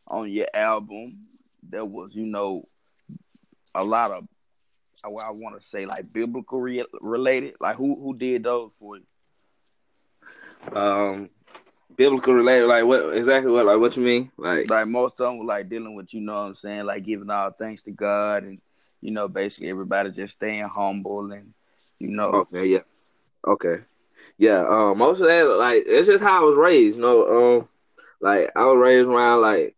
on 0.07 0.29
your 0.29 0.47
album 0.53 1.17
that 1.69 1.87
was, 1.87 2.13
you 2.13 2.25
know, 2.25 2.67
a 3.73 3.83
lot 3.83 4.11
of 4.11 4.27
I, 5.03 5.09
I 5.09 5.31
want 5.31 5.59
to 5.59 5.67
say 5.67 5.85
like 5.85 6.12
biblical 6.12 6.59
re- 6.59 6.85
related. 7.01 7.55
Like 7.59 7.75
who 7.75 7.95
who 8.01 8.15
did 8.15 8.43
those 8.43 8.73
for 8.73 8.97
you? 8.97 9.03
Um, 10.75 11.29
biblical 11.95 12.33
related. 12.33 12.67
Like 12.67 12.85
what 12.85 13.15
exactly? 13.15 13.51
What 13.51 13.65
like 13.65 13.79
what 13.79 13.97
you 13.97 14.03
mean? 14.03 14.31
Like 14.38 14.69
like 14.69 14.88
most 14.88 15.19
of 15.19 15.27
them 15.27 15.39
were 15.39 15.45
like 15.45 15.69
dealing 15.69 15.95
with 15.95 16.13
you 16.13 16.21
know 16.21 16.33
what 16.33 16.47
I'm 16.47 16.55
saying, 16.55 16.85
like 16.85 17.03
giving 17.03 17.29
all 17.29 17.51
thanks 17.51 17.83
to 17.83 17.91
God 17.91 18.43
and 18.43 18.59
you 19.01 19.12
know 19.12 19.27
basically 19.27 19.69
everybody 19.69 20.12
just 20.12 20.33
staying 20.33 20.67
humble 20.67 21.31
and 21.31 21.53
you 22.00 22.09
know. 22.09 22.29
Okay. 22.29 22.67
Yeah. 22.67 22.79
Okay. 23.45 23.79
Yeah. 24.38 24.65
Um. 24.67 24.97
Most 24.97 25.21
of 25.21 25.27
that 25.27 25.43
like 25.45 25.83
it's 25.85 26.07
just 26.07 26.23
how 26.23 26.41
I 26.41 26.50
was 26.50 26.57
raised. 26.57 26.97
You 26.97 27.03
know. 27.03 27.57
Um. 27.57 27.69
Like 28.21 28.51
I 28.55 28.65
was 28.65 28.77
raised 28.77 29.07
around 29.07 29.41
like 29.41 29.75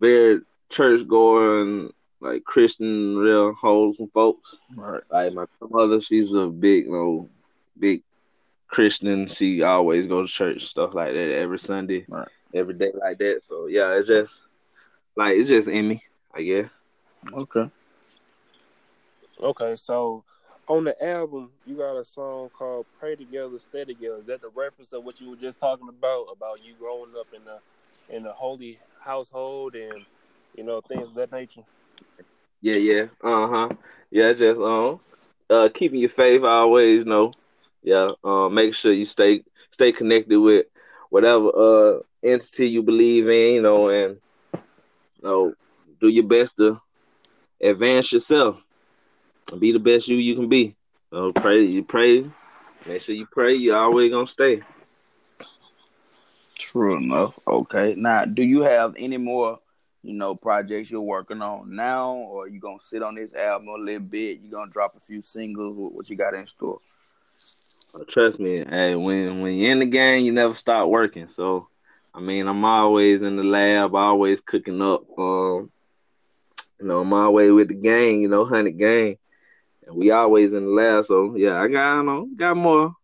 very 0.00 0.40
church 0.70 1.06
going 1.06 1.92
like 2.20 2.44
Christian, 2.44 3.16
real 3.16 3.54
wholesome 3.54 4.10
folks. 4.12 4.58
Right. 4.74 5.02
Like 5.10 5.32
my 5.32 5.46
mother, 5.68 6.00
she's 6.00 6.32
a 6.32 6.46
big, 6.46 6.86
you 6.86 6.92
know, 6.92 7.28
big 7.78 8.02
Christian. 8.68 9.26
She 9.26 9.62
always 9.62 10.06
goes 10.06 10.30
to 10.30 10.36
church, 10.36 10.66
stuff 10.66 10.94
like 10.94 11.12
that, 11.12 11.32
every 11.32 11.58
Sunday, 11.58 12.04
right. 12.08 12.28
every 12.54 12.74
day 12.74 12.92
like 12.94 13.18
that. 13.18 13.40
So 13.42 13.66
yeah, 13.66 13.94
it's 13.94 14.08
just 14.08 14.42
like 15.16 15.36
it's 15.36 15.48
just 15.48 15.68
in 15.68 15.88
me, 15.88 16.02
I 16.34 16.42
guess. 16.42 16.68
Okay. 17.32 17.70
Okay, 19.42 19.74
so 19.76 20.22
on 20.68 20.84
the 20.84 21.04
album, 21.04 21.50
you 21.66 21.76
got 21.76 21.96
a 21.96 22.04
song 22.04 22.50
called 22.50 22.86
"Pray 22.98 23.16
Together, 23.16 23.58
Stay 23.58 23.84
Together." 23.84 24.18
Is 24.18 24.26
that 24.26 24.42
the 24.42 24.50
reference 24.54 24.92
of 24.92 25.04
what 25.04 25.20
you 25.20 25.30
were 25.30 25.36
just 25.36 25.58
talking 25.58 25.88
about 25.88 26.26
about 26.30 26.62
you 26.64 26.74
growing 26.78 27.12
up 27.18 27.26
in 27.34 27.42
the 27.44 28.14
in 28.14 28.22
the 28.22 28.32
holy 28.32 28.78
household 29.00 29.74
and 29.74 30.04
you 30.54 30.62
know 30.62 30.80
things 30.82 31.08
of 31.08 31.14
that 31.14 31.32
nature? 31.32 31.62
Yeah, 32.60 32.76
yeah. 32.76 33.04
Uh 33.22 33.48
huh. 33.48 33.68
Yeah, 34.10 34.32
just 34.32 34.60
um 34.60 35.00
uh 35.50 35.68
keeping 35.72 36.00
your 36.00 36.10
faith 36.10 36.42
always 36.42 37.04
know. 37.04 37.32
Yeah, 37.82 38.10
uh 38.24 38.48
make 38.48 38.74
sure 38.74 38.92
you 38.92 39.04
stay 39.04 39.42
stay 39.70 39.92
connected 39.92 40.38
with 40.38 40.66
whatever 41.10 41.50
uh 41.54 41.98
entity 42.22 42.68
you 42.68 42.82
believe 42.82 43.28
in, 43.28 43.54
you 43.54 43.62
know, 43.62 43.88
and 43.88 44.18
you 45.16 45.22
know, 45.22 45.54
do 46.00 46.08
your 46.08 46.24
best 46.24 46.56
to 46.56 46.80
advance 47.62 48.12
yourself. 48.12 48.56
Be 49.58 49.72
the 49.72 49.78
best 49.78 50.08
you 50.08 50.16
you 50.16 50.34
can 50.34 50.48
be. 50.48 50.76
You 51.12 51.18
know, 51.18 51.32
pray 51.32 51.62
you 51.62 51.82
pray. 51.84 52.24
Make 52.86 53.02
sure 53.02 53.14
you 53.14 53.26
pray, 53.30 53.54
you 53.54 53.74
always 53.74 54.10
gonna 54.10 54.26
stay. 54.26 54.62
True 56.58 56.96
enough. 56.96 57.38
Okay. 57.46 57.94
Now 57.96 58.24
do 58.24 58.42
you 58.42 58.62
have 58.62 58.94
any 58.96 59.16
more 59.16 59.58
you 60.02 60.14
know, 60.14 60.34
projects 60.34 60.90
you're 60.90 61.00
working 61.00 61.42
on 61.42 61.74
now, 61.74 62.12
or 62.12 62.48
you 62.48 62.58
gonna 62.58 62.78
sit 62.88 63.02
on 63.02 63.14
this 63.14 63.34
album 63.34 63.68
a 63.68 63.74
little 63.74 64.00
bit? 64.00 64.40
You 64.40 64.50
gonna 64.50 64.70
drop 64.70 64.96
a 64.96 65.00
few 65.00 65.20
singles? 65.20 65.74
What 65.76 66.08
you 66.08 66.16
got 66.16 66.34
in 66.34 66.46
store? 66.46 66.80
Uh, 67.94 68.04
trust 68.08 68.38
me, 68.38 68.64
hey, 68.68 68.94
when 68.94 69.40
when 69.40 69.54
you're 69.54 69.72
in 69.72 69.80
the 69.80 69.86
game, 69.86 70.24
you 70.24 70.32
never 70.32 70.54
stop 70.54 70.88
working. 70.88 71.28
So, 71.28 71.68
I 72.14 72.20
mean, 72.20 72.46
I'm 72.46 72.64
always 72.64 73.22
in 73.22 73.36
the 73.36 73.44
lab, 73.44 73.94
always 73.94 74.40
cooking 74.40 74.80
up. 74.80 75.02
Um, 75.18 75.70
you 76.80 76.86
know, 76.86 77.00
I'm 77.00 77.12
always 77.12 77.52
with 77.52 77.68
the 77.68 77.74
gang, 77.74 78.22
you 78.22 78.28
know, 78.28 78.46
hundred 78.46 78.78
gang, 78.78 79.18
and 79.86 79.96
we 79.96 80.10
always 80.10 80.54
in 80.54 80.64
the 80.64 80.70
lab. 80.70 81.04
So 81.04 81.34
yeah, 81.36 81.60
I 81.60 81.68
got, 81.68 81.98
I 81.98 82.02
know, 82.02 82.28
got 82.36 82.56
more, 82.56 82.94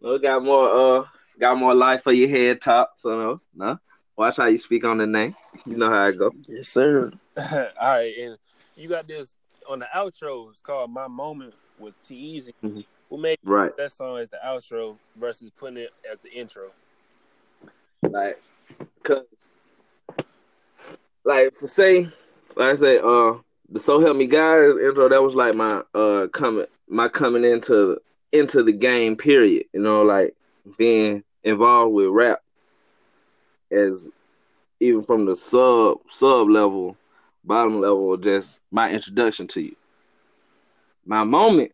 you 0.00 0.06
know, 0.06 0.18
got 0.18 0.44
more, 0.44 0.98
uh, 1.00 1.04
got 1.40 1.58
more 1.58 1.74
life 1.74 2.04
for 2.04 2.12
your 2.12 2.28
head 2.28 2.60
top. 2.62 2.92
So 2.96 3.08
no, 3.18 3.40
no. 3.54 3.78
Watch 4.20 4.36
how 4.36 4.48
you 4.48 4.58
speak 4.58 4.84
on 4.84 4.98
the 4.98 5.06
name. 5.06 5.34
You 5.64 5.78
know 5.78 5.88
how 5.88 6.02
I 6.02 6.12
go. 6.12 6.30
Yes, 6.46 6.68
sir. 6.68 7.10
All 7.38 7.68
right, 7.80 8.14
and 8.20 8.36
you 8.76 8.86
got 8.86 9.08
this 9.08 9.34
on 9.66 9.78
the 9.78 9.88
outro. 9.96 10.50
It's 10.50 10.60
called 10.60 10.90
"My 10.90 11.08
Moment" 11.08 11.54
with 11.78 11.94
T-Eazy. 12.06 12.52
Mm-hmm. 12.62 12.80
Who 13.08 13.16
made 13.16 13.38
right. 13.42 13.74
that 13.78 13.90
song 13.92 14.18
as 14.18 14.28
the 14.28 14.36
outro 14.44 14.98
versus 15.16 15.50
putting 15.56 15.78
it 15.78 15.94
as 16.12 16.18
the 16.18 16.30
intro? 16.32 16.68
Like, 18.02 18.38
cause, 19.04 19.62
like 21.24 21.54
for 21.54 21.66
say, 21.66 22.02
like 22.56 22.72
I 22.72 22.74
say, 22.74 22.98
uh, 22.98 23.38
the 23.70 23.78
"So 23.78 24.02
Help 24.02 24.18
Me 24.18 24.26
God" 24.26 24.82
intro 24.82 25.08
that 25.08 25.22
was 25.22 25.34
like 25.34 25.54
my 25.54 25.80
uh 25.94 26.26
coming, 26.26 26.66
my 26.90 27.08
coming 27.08 27.44
into 27.44 27.98
into 28.32 28.62
the 28.64 28.72
game. 28.72 29.16
Period. 29.16 29.64
You 29.72 29.80
know, 29.80 30.02
like 30.02 30.36
being 30.76 31.24
involved 31.42 31.94
with 31.94 32.08
rap 32.08 32.40
as 33.70 34.08
even 34.80 35.02
from 35.04 35.26
the 35.26 35.36
sub 35.36 35.98
sub 36.08 36.48
level, 36.48 36.96
bottom 37.44 37.80
level, 37.80 38.16
just 38.16 38.58
my 38.70 38.90
introduction 38.90 39.46
to 39.48 39.60
you. 39.60 39.76
My 41.04 41.24
moment 41.24 41.72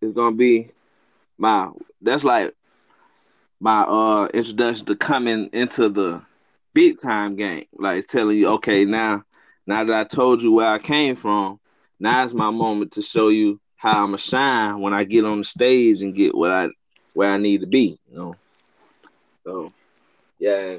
is 0.00 0.12
gonna 0.12 0.36
be 0.36 0.70
my 1.38 1.70
that's 2.00 2.24
like 2.24 2.54
my 3.60 3.82
uh 3.82 4.28
introduction 4.32 4.86
to 4.86 4.96
coming 4.96 5.50
into 5.52 5.88
the 5.88 6.22
big 6.72 6.98
time 6.98 7.36
game. 7.36 7.66
Like 7.76 8.06
telling 8.06 8.38
you, 8.38 8.48
okay, 8.54 8.84
now 8.84 9.24
now 9.66 9.84
that 9.84 10.00
I 10.00 10.04
told 10.04 10.42
you 10.42 10.52
where 10.52 10.68
I 10.68 10.78
came 10.78 11.16
from, 11.16 11.60
now 11.98 12.24
it's 12.24 12.34
my 12.34 12.50
moment 12.50 12.92
to 12.92 13.02
show 13.02 13.28
you 13.28 13.60
how 13.76 14.04
I'ma 14.04 14.16
shine 14.16 14.80
when 14.80 14.92
I 14.92 15.04
get 15.04 15.24
on 15.24 15.38
the 15.38 15.44
stage 15.44 16.02
and 16.02 16.14
get 16.14 16.34
what 16.34 16.50
I 16.50 16.68
where 17.12 17.30
I 17.30 17.38
need 17.38 17.60
to 17.60 17.66
be, 17.66 17.98
you 18.10 18.16
know. 18.16 18.36
So 19.44 19.72
yeah, 20.40 20.78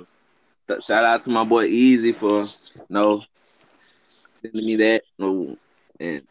shout 0.82 1.06
out 1.06 1.24
to 1.24 1.30
my 1.30 1.44
boy 1.44 1.66
Easy 1.66 2.12
for 2.12 2.42
you 2.42 2.86
know 2.90 3.24
sending 4.42 4.66
me 4.66 4.76
that. 4.78 5.02
And 6.00 6.28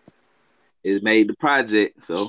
it 0.82 1.02
made 1.02 1.28
the 1.28 1.34
project. 1.34 2.06
So 2.06 2.28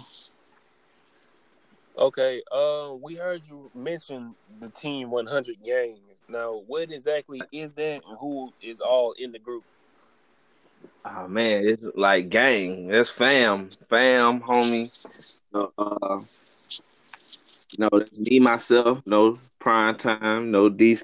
okay, 1.97 2.41
uh, 2.51 2.93
we 3.01 3.15
heard 3.15 3.41
you 3.47 3.71
mention 3.73 4.35
the 4.59 4.69
Team 4.69 5.09
100 5.09 5.55
gang. 5.65 5.97
Now, 6.29 6.61
what 6.65 6.91
exactly 6.91 7.41
is 7.51 7.71
that, 7.73 8.01
and 8.07 8.17
who 8.19 8.53
is 8.61 8.79
all 8.79 9.13
in 9.13 9.31
the 9.31 9.39
group? 9.39 9.63
Oh 11.03 11.27
man, 11.27 11.67
it's 11.67 11.83
like 11.95 12.29
gang. 12.29 12.87
That's 12.87 13.09
fam, 13.09 13.69
fam, 13.89 14.39
homie. 14.39 14.91
Uh, 15.53 15.67
uh 15.77 16.21
you 17.71 17.79
know, 17.79 18.05
me 18.17 18.39
myself, 18.39 19.01
no 19.05 19.39
prime 19.59 19.95
time, 19.95 20.51
no 20.51 20.69
D 20.69 20.97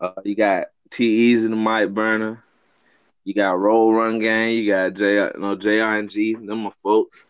uh, 0.00 0.12
you 0.24 0.34
got 0.34 0.66
T-Eazy 0.90 1.48
the 1.48 1.56
Mic 1.56 1.94
Burner. 1.94 2.42
You 3.24 3.32
got 3.32 3.58
Roll 3.58 3.92
Run 3.94 4.18
Gang. 4.18 4.50
You 4.52 4.70
got 4.70 4.94
J, 4.94 5.30
no 5.38 5.54
JR 5.56 5.96
and 5.96 6.10
G. 6.10 6.34
Them 6.34 6.64
my 6.64 6.70
folks. 6.82 7.24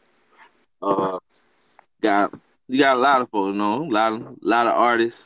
Uh, 0.83 1.19
got 2.03 2.35
you 2.69 2.79
got 2.79 2.97
a 2.97 3.01
lot 3.01 3.23
of 3.23 3.31
folks. 3.31 3.53
You 3.53 3.59
know, 3.59 3.85
a 3.85 3.91
lot 3.91 4.13
of 4.13 4.37
lot 4.43 4.67
of 4.67 4.75
artists. 4.75 5.25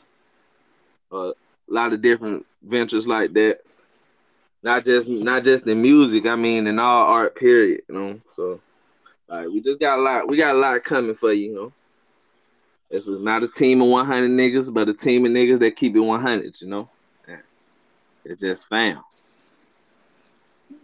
Uh, 1.11 1.29
a 1.29 1.33
lot 1.67 1.93
of 1.93 2.01
different 2.01 2.45
ventures 2.61 3.07
like 3.07 3.33
that. 3.33 3.59
Not 4.61 4.85
just 4.85 5.09
not 5.09 5.43
just 5.43 5.65
in 5.65 5.81
music. 5.81 6.27
I 6.27 6.35
mean, 6.35 6.67
in 6.67 6.77
all 6.77 7.07
art. 7.07 7.35
Period. 7.35 7.81
You 7.89 7.95
know, 7.95 8.21
so 8.31 8.61
like 9.27 9.47
we 9.47 9.61
just 9.61 9.79
got 9.79 9.97
a 9.97 10.01
lot. 10.01 10.27
We 10.27 10.37
got 10.37 10.55
a 10.55 10.59
lot 10.59 10.83
coming 10.83 11.15
for 11.15 11.33
you. 11.33 11.49
You 11.49 11.55
know. 11.55 11.73
It's 12.89 13.07
not 13.07 13.43
a 13.43 13.47
team 13.47 13.81
of 13.81 13.89
100 13.89 14.31
niggas, 14.31 14.73
but 14.73 14.89
a 14.89 14.93
team 14.93 15.25
of 15.25 15.31
niggas 15.31 15.59
that 15.59 15.75
keep 15.75 15.95
it 15.95 15.99
100, 15.99 16.61
you 16.61 16.67
know? 16.67 16.89
It's 18.25 18.41
just 18.41 18.67
fam. 18.67 19.01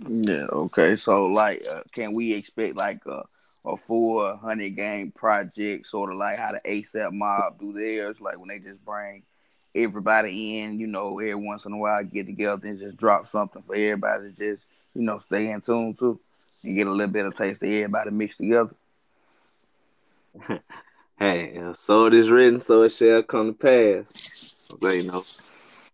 Yeah. 0.08 0.46
Okay. 0.52 0.96
So, 0.96 1.26
like, 1.26 1.66
uh, 1.70 1.82
can 1.94 2.14
we 2.14 2.34
expect 2.34 2.76
like 2.76 3.06
a 3.06 3.24
a 3.66 3.78
full 3.78 4.36
hundred 4.38 4.76
game 4.76 5.12
project, 5.12 5.88
sort 5.88 6.12
of 6.12 6.18
like 6.18 6.38
how 6.38 6.52
the 6.52 6.62
ASAP 6.70 7.12
Mob 7.12 7.60
do 7.60 7.74
theirs, 7.74 8.22
like 8.22 8.38
when 8.38 8.50
they 8.50 8.60
just 8.60 8.84
bring 8.86 9.24
everybody 9.74 10.60
in, 10.60 10.80
you 10.80 10.88
know, 10.88 11.20
every 11.20 11.36
once 11.36 11.66
in 11.66 11.74
a 11.74 11.78
while 11.78 12.04
get 12.04 12.28
together 12.28 12.68
and 12.68 12.80
just 12.80 12.96
drop 12.96 13.28
something 13.28 13.62
for 13.64 13.76
everybody 13.76 14.30
to 14.30 14.32
just, 14.32 14.66
you 14.94 15.02
know, 15.02 15.20
stay 15.20 15.50
in 15.50 15.62
tune 15.62 15.94
to 15.96 16.20
and 16.64 16.76
get 16.76 16.88
a 16.88 16.92
little 16.92 17.12
bit 17.12 17.26
of 17.26 17.36
taste 17.36 17.62
of 17.62 17.70
everybody 17.70 18.12
mixed 18.12 18.38
together. 18.38 18.74
hey, 21.18 21.60
so 21.74 22.06
it 22.06 22.14
is 22.14 22.30
written, 22.30 22.60
so 22.60 22.84
it 22.84 22.90
shall 22.90 23.24
come 23.24 23.54
to 23.54 24.04
pass. 24.06 24.06
So 24.80 24.90
you 24.90 25.04
know, 25.04 25.24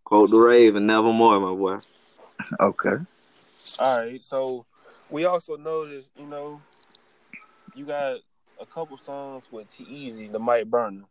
quote 0.03 0.31
the 0.31 0.37
Raven, 0.37 0.85
nevermore, 0.85 1.39
my 1.39 1.53
boy. 1.53 1.77
Okay. 2.59 2.97
All 3.79 3.99
right. 3.99 4.23
So 4.23 4.65
we 5.09 5.25
also 5.25 5.55
noticed, 5.57 6.09
you 6.17 6.25
know, 6.25 6.61
you 7.75 7.85
got 7.85 8.17
a 8.59 8.65
couple 8.65 8.97
songs 8.97 9.51
with 9.51 9.69
T-Eazy, 9.69 10.31
the 10.31 10.39
Mic 10.39 10.65
Burner. 10.65 11.03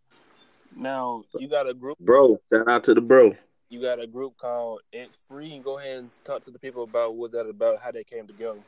Now 0.74 1.24
you 1.38 1.48
got 1.48 1.68
a 1.68 1.74
group, 1.74 1.98
bro. 1.98 2.40
Shout 2.52 2.68
out 2.68 2.84
to 2.84 2.94
the 2.94 3.00
bro. 3.00 3.34
You 3.68 3.80
got 3.80 4.00
a 4.00 4.06
group 4.06 4.36
called 4.36 4.80
X 4.92 5.16
Three. 5.28 5.54
And 5.54 5.64
go 5.64 5.78
ahead 5.78 5.98
and 5.98 6.10
talk 6.24 6.44
to 6.44 6.50
the 6.50 6.58
people 6.58 6.82
about 6.82 7.14
what 7.14 7.32
that 7.32 7.46
about, 7.46 7.80
how 7.80 7.90
they 7.90 8.04
came 8.04 8.26
together. 8.26 8.60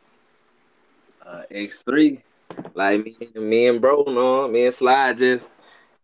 Uh, 1.25 1.43
X 1.51 1.83
three, 1.83 2.21
like 2.75 3.05
me, 3.05 3.17
and 3.35 3.49
me 3.49 3.67
and 3.69 3.81
bro, 3.81 4.05
no, 4.07 4.49
me 4.49 4.67
and 4.67 4.75
Slide 4.75 5.19
just, 5.19 5.51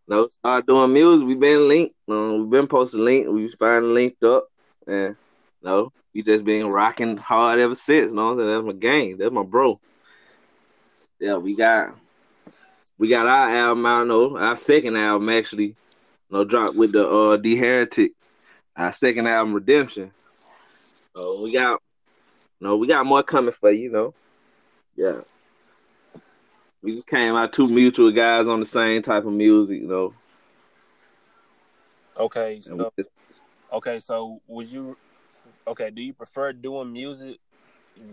you 0.06 0.14
know, 0.14 0.28
start 0.28 0.66
doing 0.66 0.92
music. 0.92 1.26
We 1.26 1.34
been 1.34 1.68
linked, 1.68 1.94
um, 2.08 2.42
we 2.48 2.58
been 2.58 2.66
posting 2.66 3.04
link. 3.04 3.28
We 3.28 3.50
finally 3.52 3.92
linked 3.92 4.22
up, 4.24 4.48
and 4.86 5.16
you 5.62 5.68
know, 5.68 5.92
we 6.14 6.22
just 6.22 6.44
been 6.44 6.68
rocking 6.68 7.16
hard 7.16 7.58
ever 7.58 7.74
since. 7.74 8.10
You 8.10 8.16
know, 8.16 8.36
that's 8.36 8.66
my 8.66 8.72
gang. 8.72 9.16
That's 9.16 9.32
my 9.32 9.42
bro. 9.42 9.80
Yeah, 11.20 11.36
we 11.36 11.56
got 11.56 11.96
we 12.98 13.08
got 13.08 13.26
our 13.26 13.50
album 13.50 13.86
out, 13.86 14.06
no, 14.06 14.36
our 14.36 14.56
second 14.56 14.96
album 14.96 15.28
actually, 15.28 15.76
no 16.30 16.44
drop 16.44 16.74
with 16.74 16.92
the 16.92 17.08
uh 17.08 17.36
D 17.36 17.56
Heretic, 17.56 18.12
our 18.76 18.92
second 18.92 19.26
album 19.26 19.54
Redemption. 19.54 20.12
Oh, 21.14 21.42
we 21.42 21.52
got 21.52 21.80
no, 22.60 22.76
we 22.76 22.86
got 22.86 23.06
more 23.06 23.22
coming 23.22 23.54
for 23.58 23.70
you, 23.70 23.84
you 23.84 23.90
know. 23.92 24.14
Yeah. 24.96 25.20
We 26.82 26.94
just 26.94 27.08
came 27.08 27.34
out 27.34 27.52
two 27.52 27.68
mutual 27.68 28.12
guys 28.12 28.46
on 28.46 28.60
the 28.60 28.66
same 28.66 29.02
type 29.02 29.24
of 29.24 29.32
music, 29.32 29.80
you 29.80 29.88
know. 29.88 30.14
Okay, 32.16 32.60
so 32.60 32.92
okay, 33.72 33.98
so 33.98 34.40
would 34.48 34.66
you 34.66 34.96
okay, 35.66 35.90
do 35.90 36.02
you 36.02 36.12
prefer 36.12 36.52
doing 36.52 36.92
music 36.92 37.38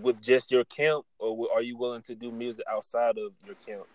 with 0.01 0.22
just 0.22 0.51
your 0.51 0.63
camp 0.63 1.05
or 1.19 1.48
are 1.53 1.62
you 1.62 1.77
willing 1.77 2.01
to 2.03 2.15
do 2.15 2.31
music 2.31 2.65
outside 2.69 3.17
of 3.17 3.31
your 3.45 3.55
camp? 3.55 3.86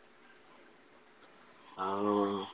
Um, 1.79 2.47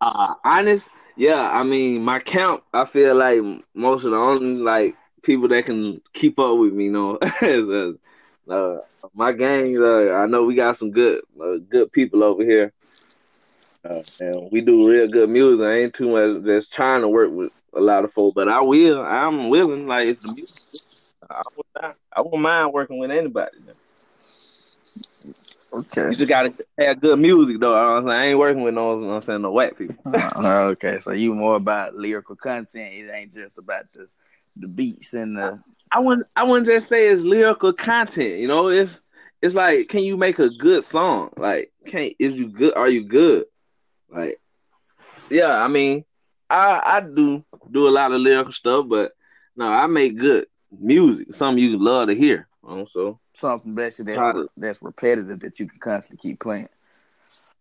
uh, 0.00 0.34
honest, 0.44 0.88
yeah. 1.16 1.50
I 1.52 1.62
mean, 1.62 2.02
my 2.02 2.18
camp, 2.18 2.62
I 2.72 2.84
feel 2.84 3.14
like 3.14 3.40
most 3.74 4.04
of 4.04 4.10
the 4.10 4.16
only 4.16 4.60
like 4.60 4.96
people 5.22 5.48
that 5.48 5.64
can 5.64 6.00
keep 6.12 6.38
up 6.38 6.58
with 6.58 6.72
me, 6.72 6.84
you 6.84 6.92
know, 6.92 7.18
is, 7.42 7.96
uh, 8.48 8.78
my 9.14 9.32
gang. 9.32 9.76
Uh, 9.76 10.12
I 10.12 10.26
know 10.26 10.44
we 10.44 10.54
got 10.54 10.76
some 10.76 10.90
good, 10.90 11.22
uh, 11.40 11.56
good 11.68 11.92
people 11.92 12.22
over 12.22 12.44
here, 12.44 12.72
uh, 13.88 14.02
and 14.20 14.50
we 14.50 14.60
do 14.60 14.88
real 14.88 15.08
good 15.08 15.28
music. 15.28 15.66
I 15.66 15.72
ain't 15.72 15.94
too 15.94 16.10
much 16.10 16.44
that's 16.44 16.68
trying 16.68 17.02
to 17.02 17.08
work 17.08 17.30
with 17.30 17.52
a 17.74 17.80
lot 17.80 18.04
of 18.04 18.12
folks, 18.12 18.34
but 18.34 18.48
I 18.48 18.60
will. 18.60 19.00
I'm 19.00 19.48
willing. 19.48 19.86
Like 19.86 20.08
it's 20.08 20.22
the 20.22 20.32
music. 20.32 20.80
I 21.30 21.42
won't, 21.56 21.96
I 22.14 22.20
won't 22.20 22.42
mind 22.42 22.72
working 22.72 22.98
with 22.98 23.10
anybody. 23.10 23.56
Okay. 25.72 26.10
You 26.10 26.16
just 26.16 26.28
gotta 26.28 26.52
have 26.78 27.00
good 27.00 27.18
music 27.18 27.58
though. 27.58 27.96
You 27.96 28.04
know 28.04 28.10
i 28.10 28.26
ain't 28.26 28.38
working 28.38 28.62
with 28.62 28.74
no, 28.74 29.10
I'm 29.10 29.22
saying, 29.22 29.40
no 29.40 29.52
white 29.52 29.78
people. 29.78 29.96
uh, 30.04 30.30
okay, 30.72 30.98
so 30.98 31.12
you 31.12 31.34
more 31.34 31.56
about 31.56 31.94
lyrical 31.94 32.36
content. 32.36 32.92
It 32.92 33.10
ain't 33.10 33.32
just 33.32 33.56
about 33.56 33.84
the 33.94 34.06
the 34.56 34.68
beats 34.68 35.14
and 35.14 35.36
the. 35.36 35.62
I 35.90 36.00
wouldn't. 36.00 36.26
I 36.34 36.44
wouldn't 36.44 36.66
just 36.66 36.88
say 36.88 37.06
it's 37.06 37.22
lyrical 37.22 37.72
content. 37.72 38.40
You 38.40 38.48
know, 38.48 38.68
it's 38.68 39.00
it's 39.40 39.54
like, 39.54 39.88
can 39.88 40.02
you 40.02 40.16
make 40.16 40.38
a 40.38 40.48
good 40.48 40.84
song? 40.84 41.30
Like, 41.36 41.72
can 41.86 42.12
is 42.18 42.34
you 42.34 42.48
good? 42.48 42.74
Are 42.74 42.88
you 42.88 43.04
good? 43.04 43.44
Like, 44.08 44.40
yeah. 45.28 45.62
I 45.62 45.68
mean, 45.68 46.04
I 46.48 46.80
I 46.84 47.00
do 47.00 47.44
do 47.70 47.88
a 47.88 47.90
lot 47.90 48.12
of 48.12 48.20
lyrical 48.20 48.52
stuff, 48.52 48.86
but 48.88 49.12
no, 49.56 49.68
I 49.68 49.86
make 49.86 50.16
good 50.16 50.46
music. 50.70 51.34
Something 51.34 51.62
you 51.62 51.78
love 51.82 52.08
to 52.08 52.14
hear. 52.14 52.46
You 52.64 52.76
know, 52.76 52.84
so 52.86 53.18
something 53.34 53.74
basically 53.74 54.14
that's, 54.14 54.36
re- 54.36 54.46
that's 54.56 54.82
repetitive 54.82 55.40
that 55.40 55.58
you 55.58 55.66
can 55.66 55.78
constantly 55.80 56.30
keep 56.30 56.40
playing. 56.40 56.68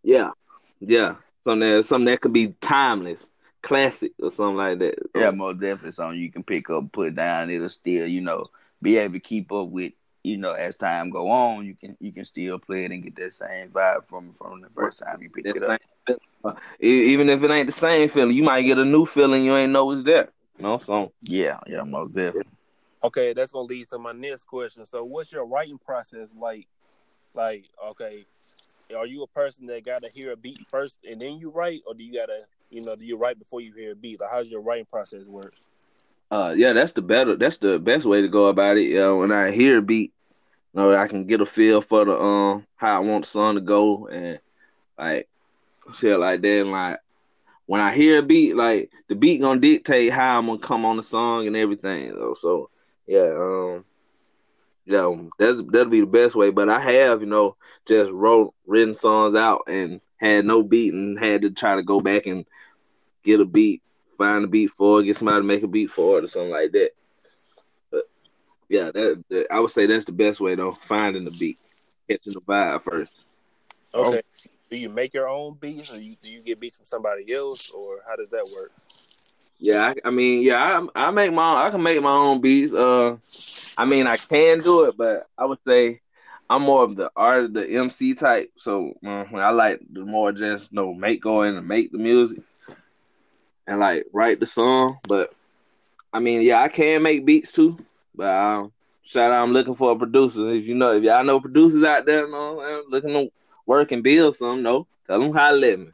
Yeah, 0.03 0.31
yeah. 0.79 1.15
Something 1.43 1.69
that 1.71 1.85
something 1.85 2.05
that 2.05 2.21
could 2.21 2.33
be 2.33 2.49
timeless, 2.61 3.30
classic 3.61 4.13
or 4.19 4.31
something 4.31 4.57
like 4.57 4.79
that. 4.79 4.95
Yeah, 5.15 5.31
most 5.31 5.59
definitely 5.59 5.91
something 5.91 6.19
you 6.19 6.31
can 6.31 6.43
pick 6.43 6.69
up, 6.69 6.91
put 6.91 7.15
down. 7.15 7.49
It'll 7.49 7.69
still, 7.69 8.07
you 8.07 8.21
know, 8.21 8.47
be 8.81 8.97
able 8.97 9.13
to 9.13 9.19
keep 9.19 9.51
up 9.51 9.67
with. 9.67 9.93
You 10.23 10.37
know, 10.37 10.53
as 10.53 10.75
time 10.75 11.09
go 11.09 11.31
on, 11.31 11.65
you 11.65 11.75
can 11.75 11.97
you 11.99 12.11
can 12.11 12.25
still 12.25 12.59
play 12.59 12.85
it 12.85 12.91
and 12.91 13.03
get 13.03 13.15
that 13.15 13.33
same 13.33 13.69
vibe 13.69 14.07
from 14.07 14.31
from 14.31 14.61
the 14.61 14.69
first 14.69 14.99
time 14.99 15.19
you 15.21 15.31
pick 15.31 15.47
it 15.47 15.63
up. 15.63 16.57
Even 16.79 17.29
if 17.29 17.41
it 17.41 17.49
ain't 17.49 17.67
the 17.67 17.71
same 17.71 18.07
feeling, 18.07 18.35
you 18.35 18.43
might 18.43 18.61
get 18.61 18.77
a 18.77 18.85
new 18.85 19.07
feeling 19.07 19.43
you 19.43 19.55
ain't 19.55 19.71
know 19.71 19.85
was 19.85 20.03
there. 20.03 20.29
You 20.57 20.63
know, 20.63 20.77
so 20.77 21.11
yeah, 21.21 21.59
yeah, 21.65 21.81
most 21.81 22.13
definitely. 22.13 22.51
Okay, 23.03 23.33
that's 23.33 23.51
gonna 23.51 23.65
lead 23.65 23.89
to 23.89 23.97
my 23.97 24.11
next 24.11 24.43
question. 24.43 24.85
So, 24.85 25.03
what's 25.03 25.31
your 25.31 25.45
writing 25.45 25.79
process 25.79 26.35
like? 26.37 26.67
Like, 27.33 27.63
okay, 27.91 28.25
are 28.95 29.05
you 29.05 29.23
a 29.23 29.27
person 29.27 29.65
that 29.67 29.85
gotta 29.85 30.09
hear 30.09 30.33
a 30.33 30.35
beat 30.35 30.59
first 30.69 30.97
and 31.09 31.21
then 31.21 31.39
you 31.39 31.49
write, 31.49 31.81
or 31.87 31.93
do 31.93 32.03
you 32.03 32.13
gotta, 32.13 32.41
you 32.71 32.83
know, 32.83 32.95
do 32.95 33.05
you 33.05 33.17
write 33.17 33.37
before 33.37 33.61
you 33.61 33.73
hear 33.73 33.91
a 33.91 33.95
beat? 33.95 34.21
Like, 34.21 34.31
how's 34.31 34.49
your 34.49 34.61
writing 34.61 34.85
process 34.85 35.27
work? 35.27 35.53
Uh, 36.31 36.53
yeah, 36.55 36.71
that's 36.73 36.93
the 36.93 37.01
better, 37.01 37.35
that's 37.35 37.57
the 37.57 37.77
best 37.77 38.05
way 38.05 38.21
to 38.21 38.29
go 38.29 38.47
about 38.47 38.77
it. 38.77 38.97
When 39.15 39.31
I 39.31 39.51
hear 39.51 39.79
a 39.79 39.81
beat, 39.81 40.13
you 40.73 40.81
know, 40.81 40.95
I 40.95 41.07
can 41.07 41.25
get 41.25 41.41
a 41.41 41.45
feel 41.45 41.81
for 41.81 42.05
the 42.05 42.17
um 42.17 42.65
how 42.77 42.95
I 42.95 42.99
want 42.99 43.25
the 43.25 43.29
song 43.29 43.55
to 43.55 43.61
go 43.61 44.07
and 44.07 44.39
like 44.97 45.27
shit 45.93 46.17
like 46.17 46.41
that. 46.41 46.61
And 46.61 46.71
like 46.71 46.99
when 47.65 47.81
I 47.81 47.93
hear 47.93 48.19
a 48.19 48.23
beat, 48.23 48.55
like 48.55 48.89
the 49.09 49.15
beat 49.15 49.41
gonna 49.41 49.59
dictate 49.59 50.13
how 50.13 50.39
I'm 50.39 50.45
gonna 50.45 50.59
come 50.59 50.85
on 50.85 50.95
the 50.95 51.03
song 51.03 51.47
and 51.47 51.57
everything. 51.57 52.13
Though. 52.15 52.35
So 52.35 52.69
yeah, 53.05 53.33
um, 53.37 53.85
yeah, 54.85 55.13
that's 55.37 55.57
that'll 55.69 55.89
be 55.89 55.99
the 55.99 56.07
best 56.07 56.35
way. 56.35 56.49
But 56.49 56.69
I 56.69 56.79
have, 56.79 57.19
you 57.19 57.27
know, 57.27 57.57
just 57.85 58.09
wrote 58.09 58.53
written 58.65 58.95
songs 58.95 59.35
out 59.35 59.63
and 59.67 59.99
had 60.21 60.45
no 60.45 60.61
beat 60.61 60.93
and 60.93 61.19
had 61.19 61.41
to 61.41 61.49
try 61.49 61.75
to 61.75 61.83
go 61.83 61.99
back 61.99 62.27
and 62.27 62.45
get 63.23 63.39
a 63.39 63.45
beat, 63.45 63.81
find 64.17 64.45
a 64.45 64.47
beat 64.47 64.69
for 64.69 65.01
it, 65.01 65.05
get 65.05 65.17
somebody 65.17 65.39
to 65.39 65.43
make 65.43 65.63
a 65.63 65.67
beat 65.67 65.89
for 65.89 66.19
it 66.19 66.25
or 66.25 66.27
something 66.27 66.51
like 66.51 66.71
that. 66.71 66.91
But 67.89 68.03
yeah, 68.69 68.91
that, 68.91 69.23
that 69.29 69.47
I 69.51 69.59
would 69.59 69.71
say 69.71 69.87
that's 69.87 70.05
the 70.05 70.11
best 70.11 70.39
way 70.39 70.53
though, 70.53 70.77
finding 70.79 71.25
the 71.25 71.31
beat, 71.31 71.59
catching 72.07 72.33
the 72.33 72.41
vibe 72.41 72.83
first. 72.83 73.11
Okay. 73.93 74.21
Do 74.69 74.77
you 74.77 74.89
make 74.89 75.13
your 75.13 75.27
own 75.27 75.57
beats, 75.59 75.91
or 75.91 75.97
you, 75.97 76.15
do 76.23 76.29
you 76.29 76.39
get 76.39 76.59
beats 76.59 76.77
from 76.77 76.85
somebody 76.85 77.33
else, 77.33 77.71
or 77.71 77.97
how 78.07 78.15
does 78.15 78.29
that 78.29 78.47
work? 78.55 78.71
Yeah, 79.59 79.93
I, 79.93 80.07
I, 80.07 80.11
mean, 80.11 80.43
yeah, 80.43 80.87
I, 80.95 81.07
I 81.07 81.11
make 81.11 81.33
my 81.33 81.51
own, 81.51 81.57
I 81.57 81.69
can 81.71 81.83
make 81.83 82.01
my 82.01 82.09
own 82.09 82.39
beats. 82.39 82.73
Uh, 82.73 83.17
I 83.77 83.85
mean, 83.85 84.07
I 84.07 84.15
can 84.15 84.59
do 84.59 84.83
it, 84.85 84.95
but 84.95 85.27
I 85.37 85.43
would 85.43 85.59
say 85.67 85.99
I'm 86.51 86.63
more 86.63 86.83
of 86.83 86.97
the 86.97 87.09
art, 87.15 87.53
the 87.53 87.65
MC 87.65 88.13
type. 88.13 88.51
So 88.57 88.93
I 89.05 89.51
like 89.51 89.79
the 89.89 90.01
more 90.01 90.33
just 90.33 90.71
you 90.71 90.75
know 90.75 90.93
make 90.93 91.21
going 91.21 91.55
and 91.55 91.65
make 91.65 91.93
the 91.93 91.97
music 91.97 92.39
and 93.65 93.79
like 93.79 94.05
write 94.11 94.41
the 94.41 94.45
song. 94.45 94.99
But 95.07 95.33
I 96.11 96.19
mean, 96.19 96.41
yeah, 96.41 96.61
I 96.61 96.67
can 96.67 97.03
make 97.03 97.25
beats 97.25 97.53
too. 97.53 97.79
But 98.13 98.27
um, 98.27 98.73
shout 99.05 99.31
out, 99.31 99.43
I'm 99.43 99.53
looking 99.53 99.75
for 99.75 99.93
a 99.93 99.95
producer. 99.95 100.49
If 100.49 100.65
you 100.65 100.75
know, 100.75 100.91
if 100.91 101.03
y'all 101.03 101.23
know 101.23 101.39
producers 101.39 101.85
out 101.85 102.05
there, 102.05 102.25
you 102.25 102.31
know, 102.31 102.59
I'm 102.59 102.83
looking 102.89 103.13
to 103.13 103.31
work 103.65 103.93
and 103.93 104.03
build 104.03 104.35
some. 104.35 104.61
No, 104.61 104.87
tell 105.07 105.21
them 105.21 105.33
how 105.33 105.51
to 105.51 105.55
let 105.55 105.79
me. 105.79 105.87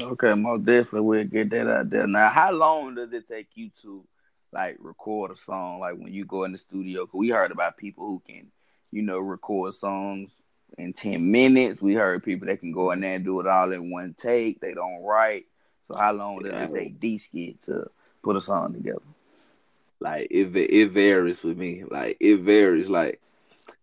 Okay, 0.00 0.34
most 0.34 0.64
definitely 0.64 1.02
we'll 1.02 1.24
get 1.24 1.50
that 1.50 1.70
out 1.70 1.90
there. 1.90 2.08
Now, 2.08 2.28
how 2.28 2.50
long 2.50 2.96
does 2.96 3.12
it 3.12 3.28
take 3.28 3.50
you 3.54 3.70
to 3.82 4.04
like 4.52 4.78
record 4.80 5.30
a 5.30 5.36
song? 5.36 5.78
Like 5.78 5.94
when 5.94 6.12
you 6.12 6.24
go 6.24 6.42
in 6.42 6.50
the 6.50 6.58
studio, 6.58 7.08
we 7.12 7.28
heard 7.28 7.52
about 7.52 7.76
people 7.76 8.04
who 8.04 8.20
can, 8.26 8.48
you 8.90 9.02
know, 9.02 9.18
record 9.18 9.74
songs 9.74 10.30
in 10.78 10.92
ten 10.92 11.30
minutes. 11.30 11.82
We 11.82 11.94
heard 11.94 12.24
people 12.24 12.46
that 12.48 12.60
can 12.60 12.72
go 12.72 12.90
in 12.90 13.00
there 13.00 13.14
and 13.14 13.24
do 13.24 13.40
it 13.40 13.46
all 13.46 13.72
in 13.72 13.90
one 13.90 14.14
take. 14.18 14.60
They 14.60 14.74
don't 14.74 15.02
write. 15.02 15.46
So 15.88 15.96
how 15.96 16.12
long 16.12 16.42
does 16.42 16.52
it 16.52 16.72
take 16.72 17.00
Deesky 17.00 17.60
to 17.66 17.90
put 18.22 18.36
a 18.36 18.40
song 18.40 18.72
together? 18.72 19.02
Like 20.00 20.28
it, 20.30 20.54
it 20.54 20.90
varies 20.90 21.42
with 21.42 21.56
me. 21.56 21.84
Like 21.88 22.16
it 22.20 22.38
varies. 22.38 22.88
Like 22.88 23.20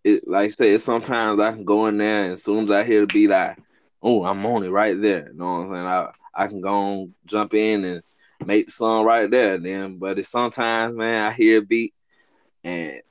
it, 0.04 0.28
like 0.28 0.54
I 0.54 0.56
say, 0.56 0.78
sometimes 0.78 1.40
I 1.40 1.52
can 1.52 1.64
go 1.64 1.88
in 1.88 1.98
there 1.98 2.26
and 2.26 2.34
as 2.34 2.44
soon 2.44 2.66
as 2.66 2.72
I 2.72 2.84
hear 2.84 3.02
the 3.02 3.08
beat, 3.08 3.32
I 3.32 3.56
oh, 4.02 4.26
I'm 4.26 4.46
on 4.46 4.64
it 4.64 4.70
right 4.70 5.00
there. 5.00 5.30
You 5.30 5.38
know 5.38 5.46
what 5.46 5.60
I'm 5.62 5.74
saying? 5.74 5.86
I 5.86 6.12
I 6.36 6.48
can 6.48 6.62
go 6.62 6.70
on, 6.70 7.14
jump 7.26 7.54
in 7.54 7.86
and 7.86 8.04
make 8.46 8.68
the 8.68 8.72
song 8.72 9.06
right 9.06 9.30
there. 9.30 9.58
Then, 9.58 9.98
but 9.98 10.20
it's 10.20 10.30
sometimes, 10.30 10.96
man, 10.96 11.28
I 11.28 11.32
hear 11.32 11.60
a 11.60 11.62
beat 11.62 11.94
and 12.64 12.92
it 12.92 13.06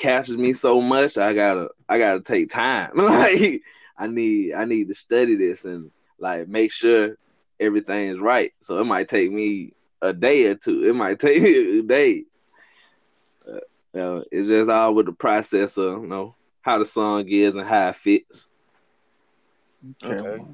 captures 0.00 0.36
me 0.36 0.52
so 0.52 0.80
much. 0.80 1.16
I 1.16 1.34
gotta 1.34 1.68
I 1.88 1.98
gotta 1.98 2.20
take 2.20 2.50
time. 2.50 2.92
like 2.96 3.62
I 3.96 4.06
need 4.06 4.54
I 4.54 4.64
need 4.64 4.88
to 4.88 4.94
study 4.94 5.36
this 5.36 5.64
and 5.64 5.90
like 6.18 6.48
make 6.48 6.72
sure 6.72 7.16
everything 7.60 8.08
is 8.08 8.18
right. 8.18 8.52
So 8.60 8.78
it 8.80 8.84
might 8.84 9.08
take 9.08 9.30
me 9.30 9.74
a 10.02 10.12
day 10.12 10.46
or 10.46 10.54
two. 10.56 10.84
It 10.84 10.94
might 10.94 11.20
take 11.20 11.42
me 11.42 11.78
a 11.78 11.82
day. 11.82 12.24
Uh, 13.46 13.60
you 13.94 14.00
know, 14.00 14.24
it's 14.32 14.48
just 14.48 14.70
all 14.70 14.94
with 14.94 15.06
the 15.06 15.12
process 15.12 15.76
of 15.76 16.02
you 16.02 16.08
know 16.08 16.34
how 16.62 16.78
the 16.78 16.86
song 16.86 17.28
is 17.28 17.54
and 17.54 17.66
how 17.66 17.90
it 17.90 17.96
fits. 17.96 18.48
Okay. 20.04 20.44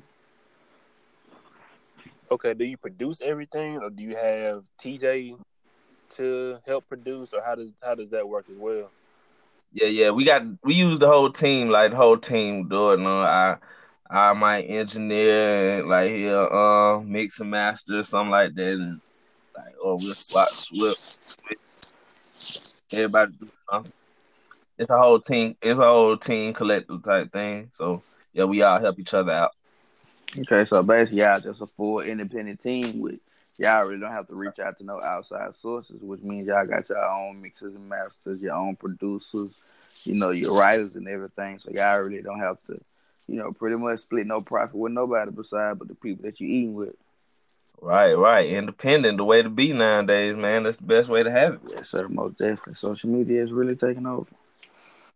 Okay, 2.28 2.54
do 2.54 2.64
you 2.64 2.76
produce 2.76 3.20
everything, 3.20 3.76
or 3.78 3.88
do 3.88 4.02
you 4.02 4.16
have 4.16 4.64
TJ 4.80 5.38
to 6.10 6.58
help 6.66 6.88
produce, 6.88 7.32
or 7.32 7.40
how 7.40 7.54
does 7.54 7.70
how 7.80 7.94
does 7.94 8.10
that 8.10 8.28
work 8.28 8.46
as 8.50 8.56
well? 8.56 8.90
Yeah, 9.76 9.88
yeah, 9.88 10.10
we 10.10 10.24
got 10.24 10.42
we 10.64 10.74
use 10.74 10.98
the 10.98 11.06
whole 11.06 11.30
team, 11.30 11.68
like 11.68 11.90
the 11.90 11.98
whole 11.98 12.16
team 12.16 12.66
do 12.66 12.92
it. 12.92 12.98
No, 12.98 13.20
I 13.20 13.58
I 14.08 14.32
might 14.32 14.62
engineer 14.62 15.84
like 15.86 16.12
here, 16.12 16.38
uh, 16.38 17.00
mix 17.02 17.40
and 17.40 17.50
master 17.50 18.02
something 18.02 18.30
like 18.30 18.54
that, 18.54 18.72
and 18.72 19.02
like 19.54 19.74
or 19.84 19.98
we'll 19.98 20.14
swap 20.14 20.48
swap. 20.48 20.96
Everybody 22.90 23.32
do 23.38 23.50
something. 23.70 23.92
It's 24.78 24.88
a 24.88 24.96
whole 24.96 25.20
team. 25.20 25.56
It's 25.60 25.78
a 25.78 25.84
whole 25.84 26.16
team 26.16 26.54
collective 26.54 27.04
type 27.04 27.30
thing. 27.30 27.68
So 27.72 28.02
yeah, 28.32 28.44
we 28.44 28.62
all 28.62 28.80
help 28.80 28.98
each 28.98 29.12
other 29.12 29.32
out. 29.32 29.50
Okay, 30.38 30.64
so 30.64 30.82
basically, 30.82 31.20
y'all 31.20 31.38
just 31.38 31.60
a 31.60 31.66
full 31.66 32.00
independent 32.00 32.62
team 32.62 32.98
with 32.98 33.20
y'all 33.58 33.86
really 33.86 34.00
don't 34.00 34.12
have 34.12 34.28
to 34.28 34.34
reach 34.34 34.58
out 34.58 34.78
to 34.78 34.84
no 34.84 35.00
outside 35.00 35.56
sources, 35.56 36.00
which 36.00 36.22
means 36.22 36.46
y'all 36.46 36.66
got 36.66 36.88
your 36.88 37.04
own 37.04 37.40
mixers 37.40 37.74
and 37.74 37.88
masters, 37.88 38.40
your 38.40 38.54
own 38.54 38.76
producers, 38.76 39.50
you 40.04 40.14
know, 40.14 40.30
your 40.30 40.56
writers 40.56 40.94
and 40.94 41.08
everything. 41.08 41.58
So 41.58 41.70
y'all 41.72 42.00
really 42.00 42.22
don't 42.22 42.40
have 42.40 42.58
to, 42.66 42.80
you 43.26 43.36
know, 43.36 43.52
pretty 43.52 43.76
much 43.76 44.00
split 44.00 44.26
no 44.26 44.40
profit 44.40 44.76
with 44.76 44.92
nobody 44.92 45.30
beside 45.30 45.78
but 45.78 45.88
the 45.88 45.94
people 45.94 46.24
that 46.24 46.40
you 46.40 46.48
eating 46.48 46.74
with. 46.74 46.94
Right, 47.80 48.14
right. 48.14 48.48
Independent, 48.48 49.18
the 49.18 49.24
way 49.24 49.42
to 49.42 49.50
be 49.50 49.72
nowadays, 49.72 50.36
man. 50.36 50.62
That's 50.62 50.78
the 50.78 50.84
best 50.84 51.08
way 51.08 51.22
to 51.22 51.30
have 51.30 51.54
it. 51.54 51.60
Yes, 51.68 51.90
sir. 51.90 52.08
Most 52.08 52.38
definitely. 52.38 52.74
Social 52.74 53.10
media 53.10 53.42
is 53.42 53.52
really 53.52 53.76
taking 53.76 54.06
over. 54.06 54.30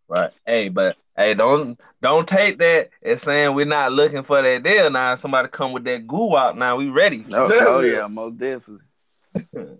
Right. 0.07 0.31
Hey, 0.45 0.69
but 0.69 0.97
hey, 1.15 1.33
don't 1.33 1.79
don't 2.01 2.27
take 2.27 2.59
that 2.59 2.89
as 3.03 3.21
saying 3.21 3.55
we're 3.55 3.65
not 3.65 3.91
looking 3.91 4.23
for 4.23 4.41
that 4.41 4.63
deal. 4.63 4.89
Now 4.89 5.15
somebody 5.15 5.47
come 5.49 5.71
with 5.73 5.83
that 5.85 6.07
goo 6.07 6.35
out. 6.35 6.57
Now 6.57 6.75
we 6.77 6.89
ready. 6.89 7.25
Oh, 7.31 7.49
oh 7.51 7.79
yeah, 7.81 8.07
most 8.07 8.37
definitely. 8.37 8.85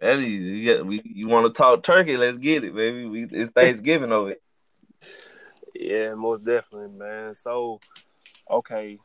that 0.00 0.18
easy. 0.18 0.58
You, 0.58 0.64
get, 0.64 0.86
we, 0.86 1.02
you 1.04 1.28
want 1.28 1.46
to 1.46 1.56
talk 1.56 1.82
turkey? 1.82 2.16
Let's 2.16 2.38
get 2.38 2.64
it, 2.64 2.74
baby. 2.74 3.06
We, 3.06 3.24
it's 3.30 3.52
Thanksgiving 3.52 4.12
over. 4.12 4.32
It. 4.32 4.42
Yeah, 5.74 6.14
most 6.14 6.44
definitely, 6.44 6.96
man. 6.96 7.34
So, 7.34 7.80
okay, 8.50 8.98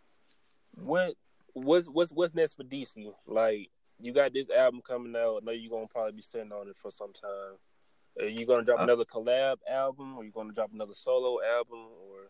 what 0.75 1.13
what's 1.53 1.87
what's 1.87 2.11
what's 2.11 2.33
next 2.33 2.55
for 2.55 2.63
DC? 2.63 3.13
Like, 3.27 3.69
you 3.99 4.11
got 4.11 4.33
this 4.33 4.49
album 4.49 4.81
coming 4.81 5.15
out. 5.15 5.41
I 5.41 5.45
know 5.45 5.51
you're 5.51 5.69
gonna 5.69 5.87
probably 5.87 6.13
be 6.13 6.21
sitting 6.21 6.51
on 6.51 6.67
it 6.67 6.77
for 6.77 6.91
some 6.91 7.13
time. 7.13 7.57
Are 8.19 8.25
you 8.25 8.45
gonna 8.45 8.63
drop 8.63 8.79
uh, 8.79 8.83
another 8.83 9.05
collab 9.05 9.57
album, 9.69 10.17
or 10.17 10.23
you 10.23 10.31
gonna 10.31 10.53
drop 10.53 10.71
another 10.73 10.93
solo 10.93 11.39
album, 11.43 11.79
or 11.79 12.29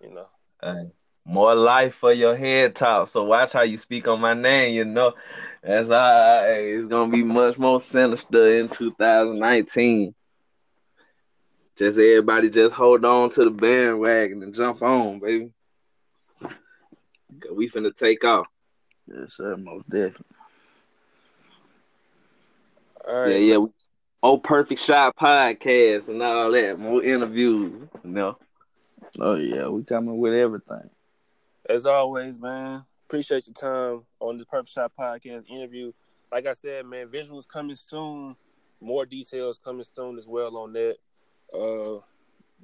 you 0.00 0.14
know? 0.14 0.26
Uh, 0.62 0.84
more 1.24 1.54
life 1.54 1.94
for 1.94 2.12
your 2.12 2.36
head 2.36 2.74
top. 2.74 3.08
So 3.08 3.24
watch 3.24 3.52
how 3.52 3.62
you 3.62 3.78
speak 3.78 4.06
on 4.08 4.20
my 4.20 4.34
name. 4.34 4.74
You 4.74 4.84
know, 4.84 5.14
as 5.62 5.90
I 5.90 6.48
it's 6.50 6.88
gonna 6.88 7.10
be 7.10 7.22
much 7.22 7.58
more 7.58 7.80
sinister 7.80 8.56
in 8.58 8.68
2019. 8.68 10.14
Just 11.76 11.98
everybody, 11.98 12.50
just 12.50 12.74
hold 12.74 13.04
on 13.04 13.30
to 13.30 13.44
the 13.44 13.50
bandwagon 13.50 14.42
and 14.42 14.54
jump 14.54 14.82
on, 14.82 15.20
baby. 15.20 15.50
We 17.50 17.68
finna 17.70 17.96
take 17.96 18.24
off. 18.24 18.46
Yes, 19.06 19.34
sir. 19.34 19.56
Most 19.56 19.88
definitely. 19.88 20.26
All 23.08 23.14
right. 23.14 23.30
Yeah, 23.30 23.56
yeah. 23.56 23.66
More 24.22 24.40
perfect 24.40 24.80
shot 24.80 25.16
podcast 25.16 26.06
and 26.08 26.22
all 26.22 26.52
that. 26.52 26.78
More 26.78 27.02
interviews, 27.02 27.88
you 28.04 28.10
know. 28.10 28.38
Oh 29.18 29.34
yeah, 29.34 29.66
we 29.66 29.82
coming 29.82 30.18
with 30.18 30.32
everything. 30.32 30.88
As 31.68 31.86
always, 31.86 32.38
man. 32.38 32.84
Appreciate 33.08 33.46
your 33.46 33.54
time 33.54 34.04
on 34.20 34.38
the 34.38 34.46
Perfect 34.46 34.70
Shot 34.70 34.92
podcast 34.98 35.50
interview. 35.50 35.92
Like 36.30 36.46
I 36.46 36.54
said, 36.54 36.86
man, 36.86 37.08
visuals 37.08 37.46
coming 37.46 37.76
soon. 37.76 38.36
More 38.80 39.04
details 39.04 39.58
coming 39.58 39.84
soon 39.84 40.16
as 40.16 40.26
well 40.26 40.56
on 40.56 40.72
that. 40.72 40.96
Uh 41.52 42.00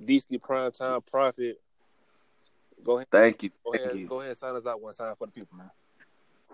DC 0.02 0.40
Prime 0.40 0.72
Time 0.72 1.00
Prophet. 1.10 1.60
Go 2.84 2.96
ahead. 2.96 3.08
Thank 3.10 3.42
you. 3.42 3.50
Go 3.64 3.72
Thank 3.72 3.84
ahead. 3.84 3.98
You. 3.98 4.06
Go 4.06 4.20
ahead. 4.20 4.36
Sign 4.36 4.54
us 4.54 4.64
out 4.64 4.80
one 4.80 4.94
time 4.94 5.14
for 5.18 5.26
the 5.26 5.32
people, 5.32 5.58
man. 5.58 5.70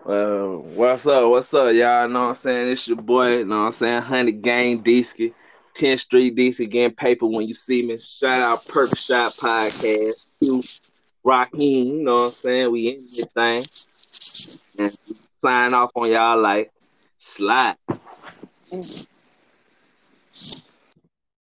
Well, 0.03 0.57
what's 0.57 1.07
up? 1.07 1.29
What's 1.29 1.53
up, 1.53 1.73
y'all? 1.73 2.07
Know 2.07 2.23
what 2.23 2.29
I'm 2.29 2.35
saying? 2.35 2.71
It's 2.71 2.87
your 2.87 2.97
boy, 2.97 3.43
know 3.43 3.59
what 3.59 3.65
I'm 3.65 3.71
saying? 3.71 4.01
Hundred 4.03 4.41
Gang 4.41 4.83
Deesky. 4.83 5.33
10th 5.75 5.99
Street 5.99 6.35
DC 6.35 6.69
getting 6.69 6.95
paper 6.95 7.25
when 7.25 7.47
you 7.47 7.53
see 7.53 7.85
me. 7.85 7.97
Shout 7.97 8.41
out 8.41 8.67
Perfect 8.67 9.01
Shot 9.01 9.33
Podcast. 9.35 10.27
You 10.39 10.63
Raheem, 11.23 11.87
you 11.87 12.03
know 12.03 12.11
what 12.11 12.25
I'm 12.27 12.31
saying? 12.31 12.71
We 12.71 12.87
in 12.89 12.95
this 12.95 13.25
thing. 13.33 13.65
And 14.77 14.97
sign 15.43 15.73
off 15.73 15.91
on 15.95 16.09
y'all 16.09 16.41
like 16.41 16.71
slide. 17.17 17.75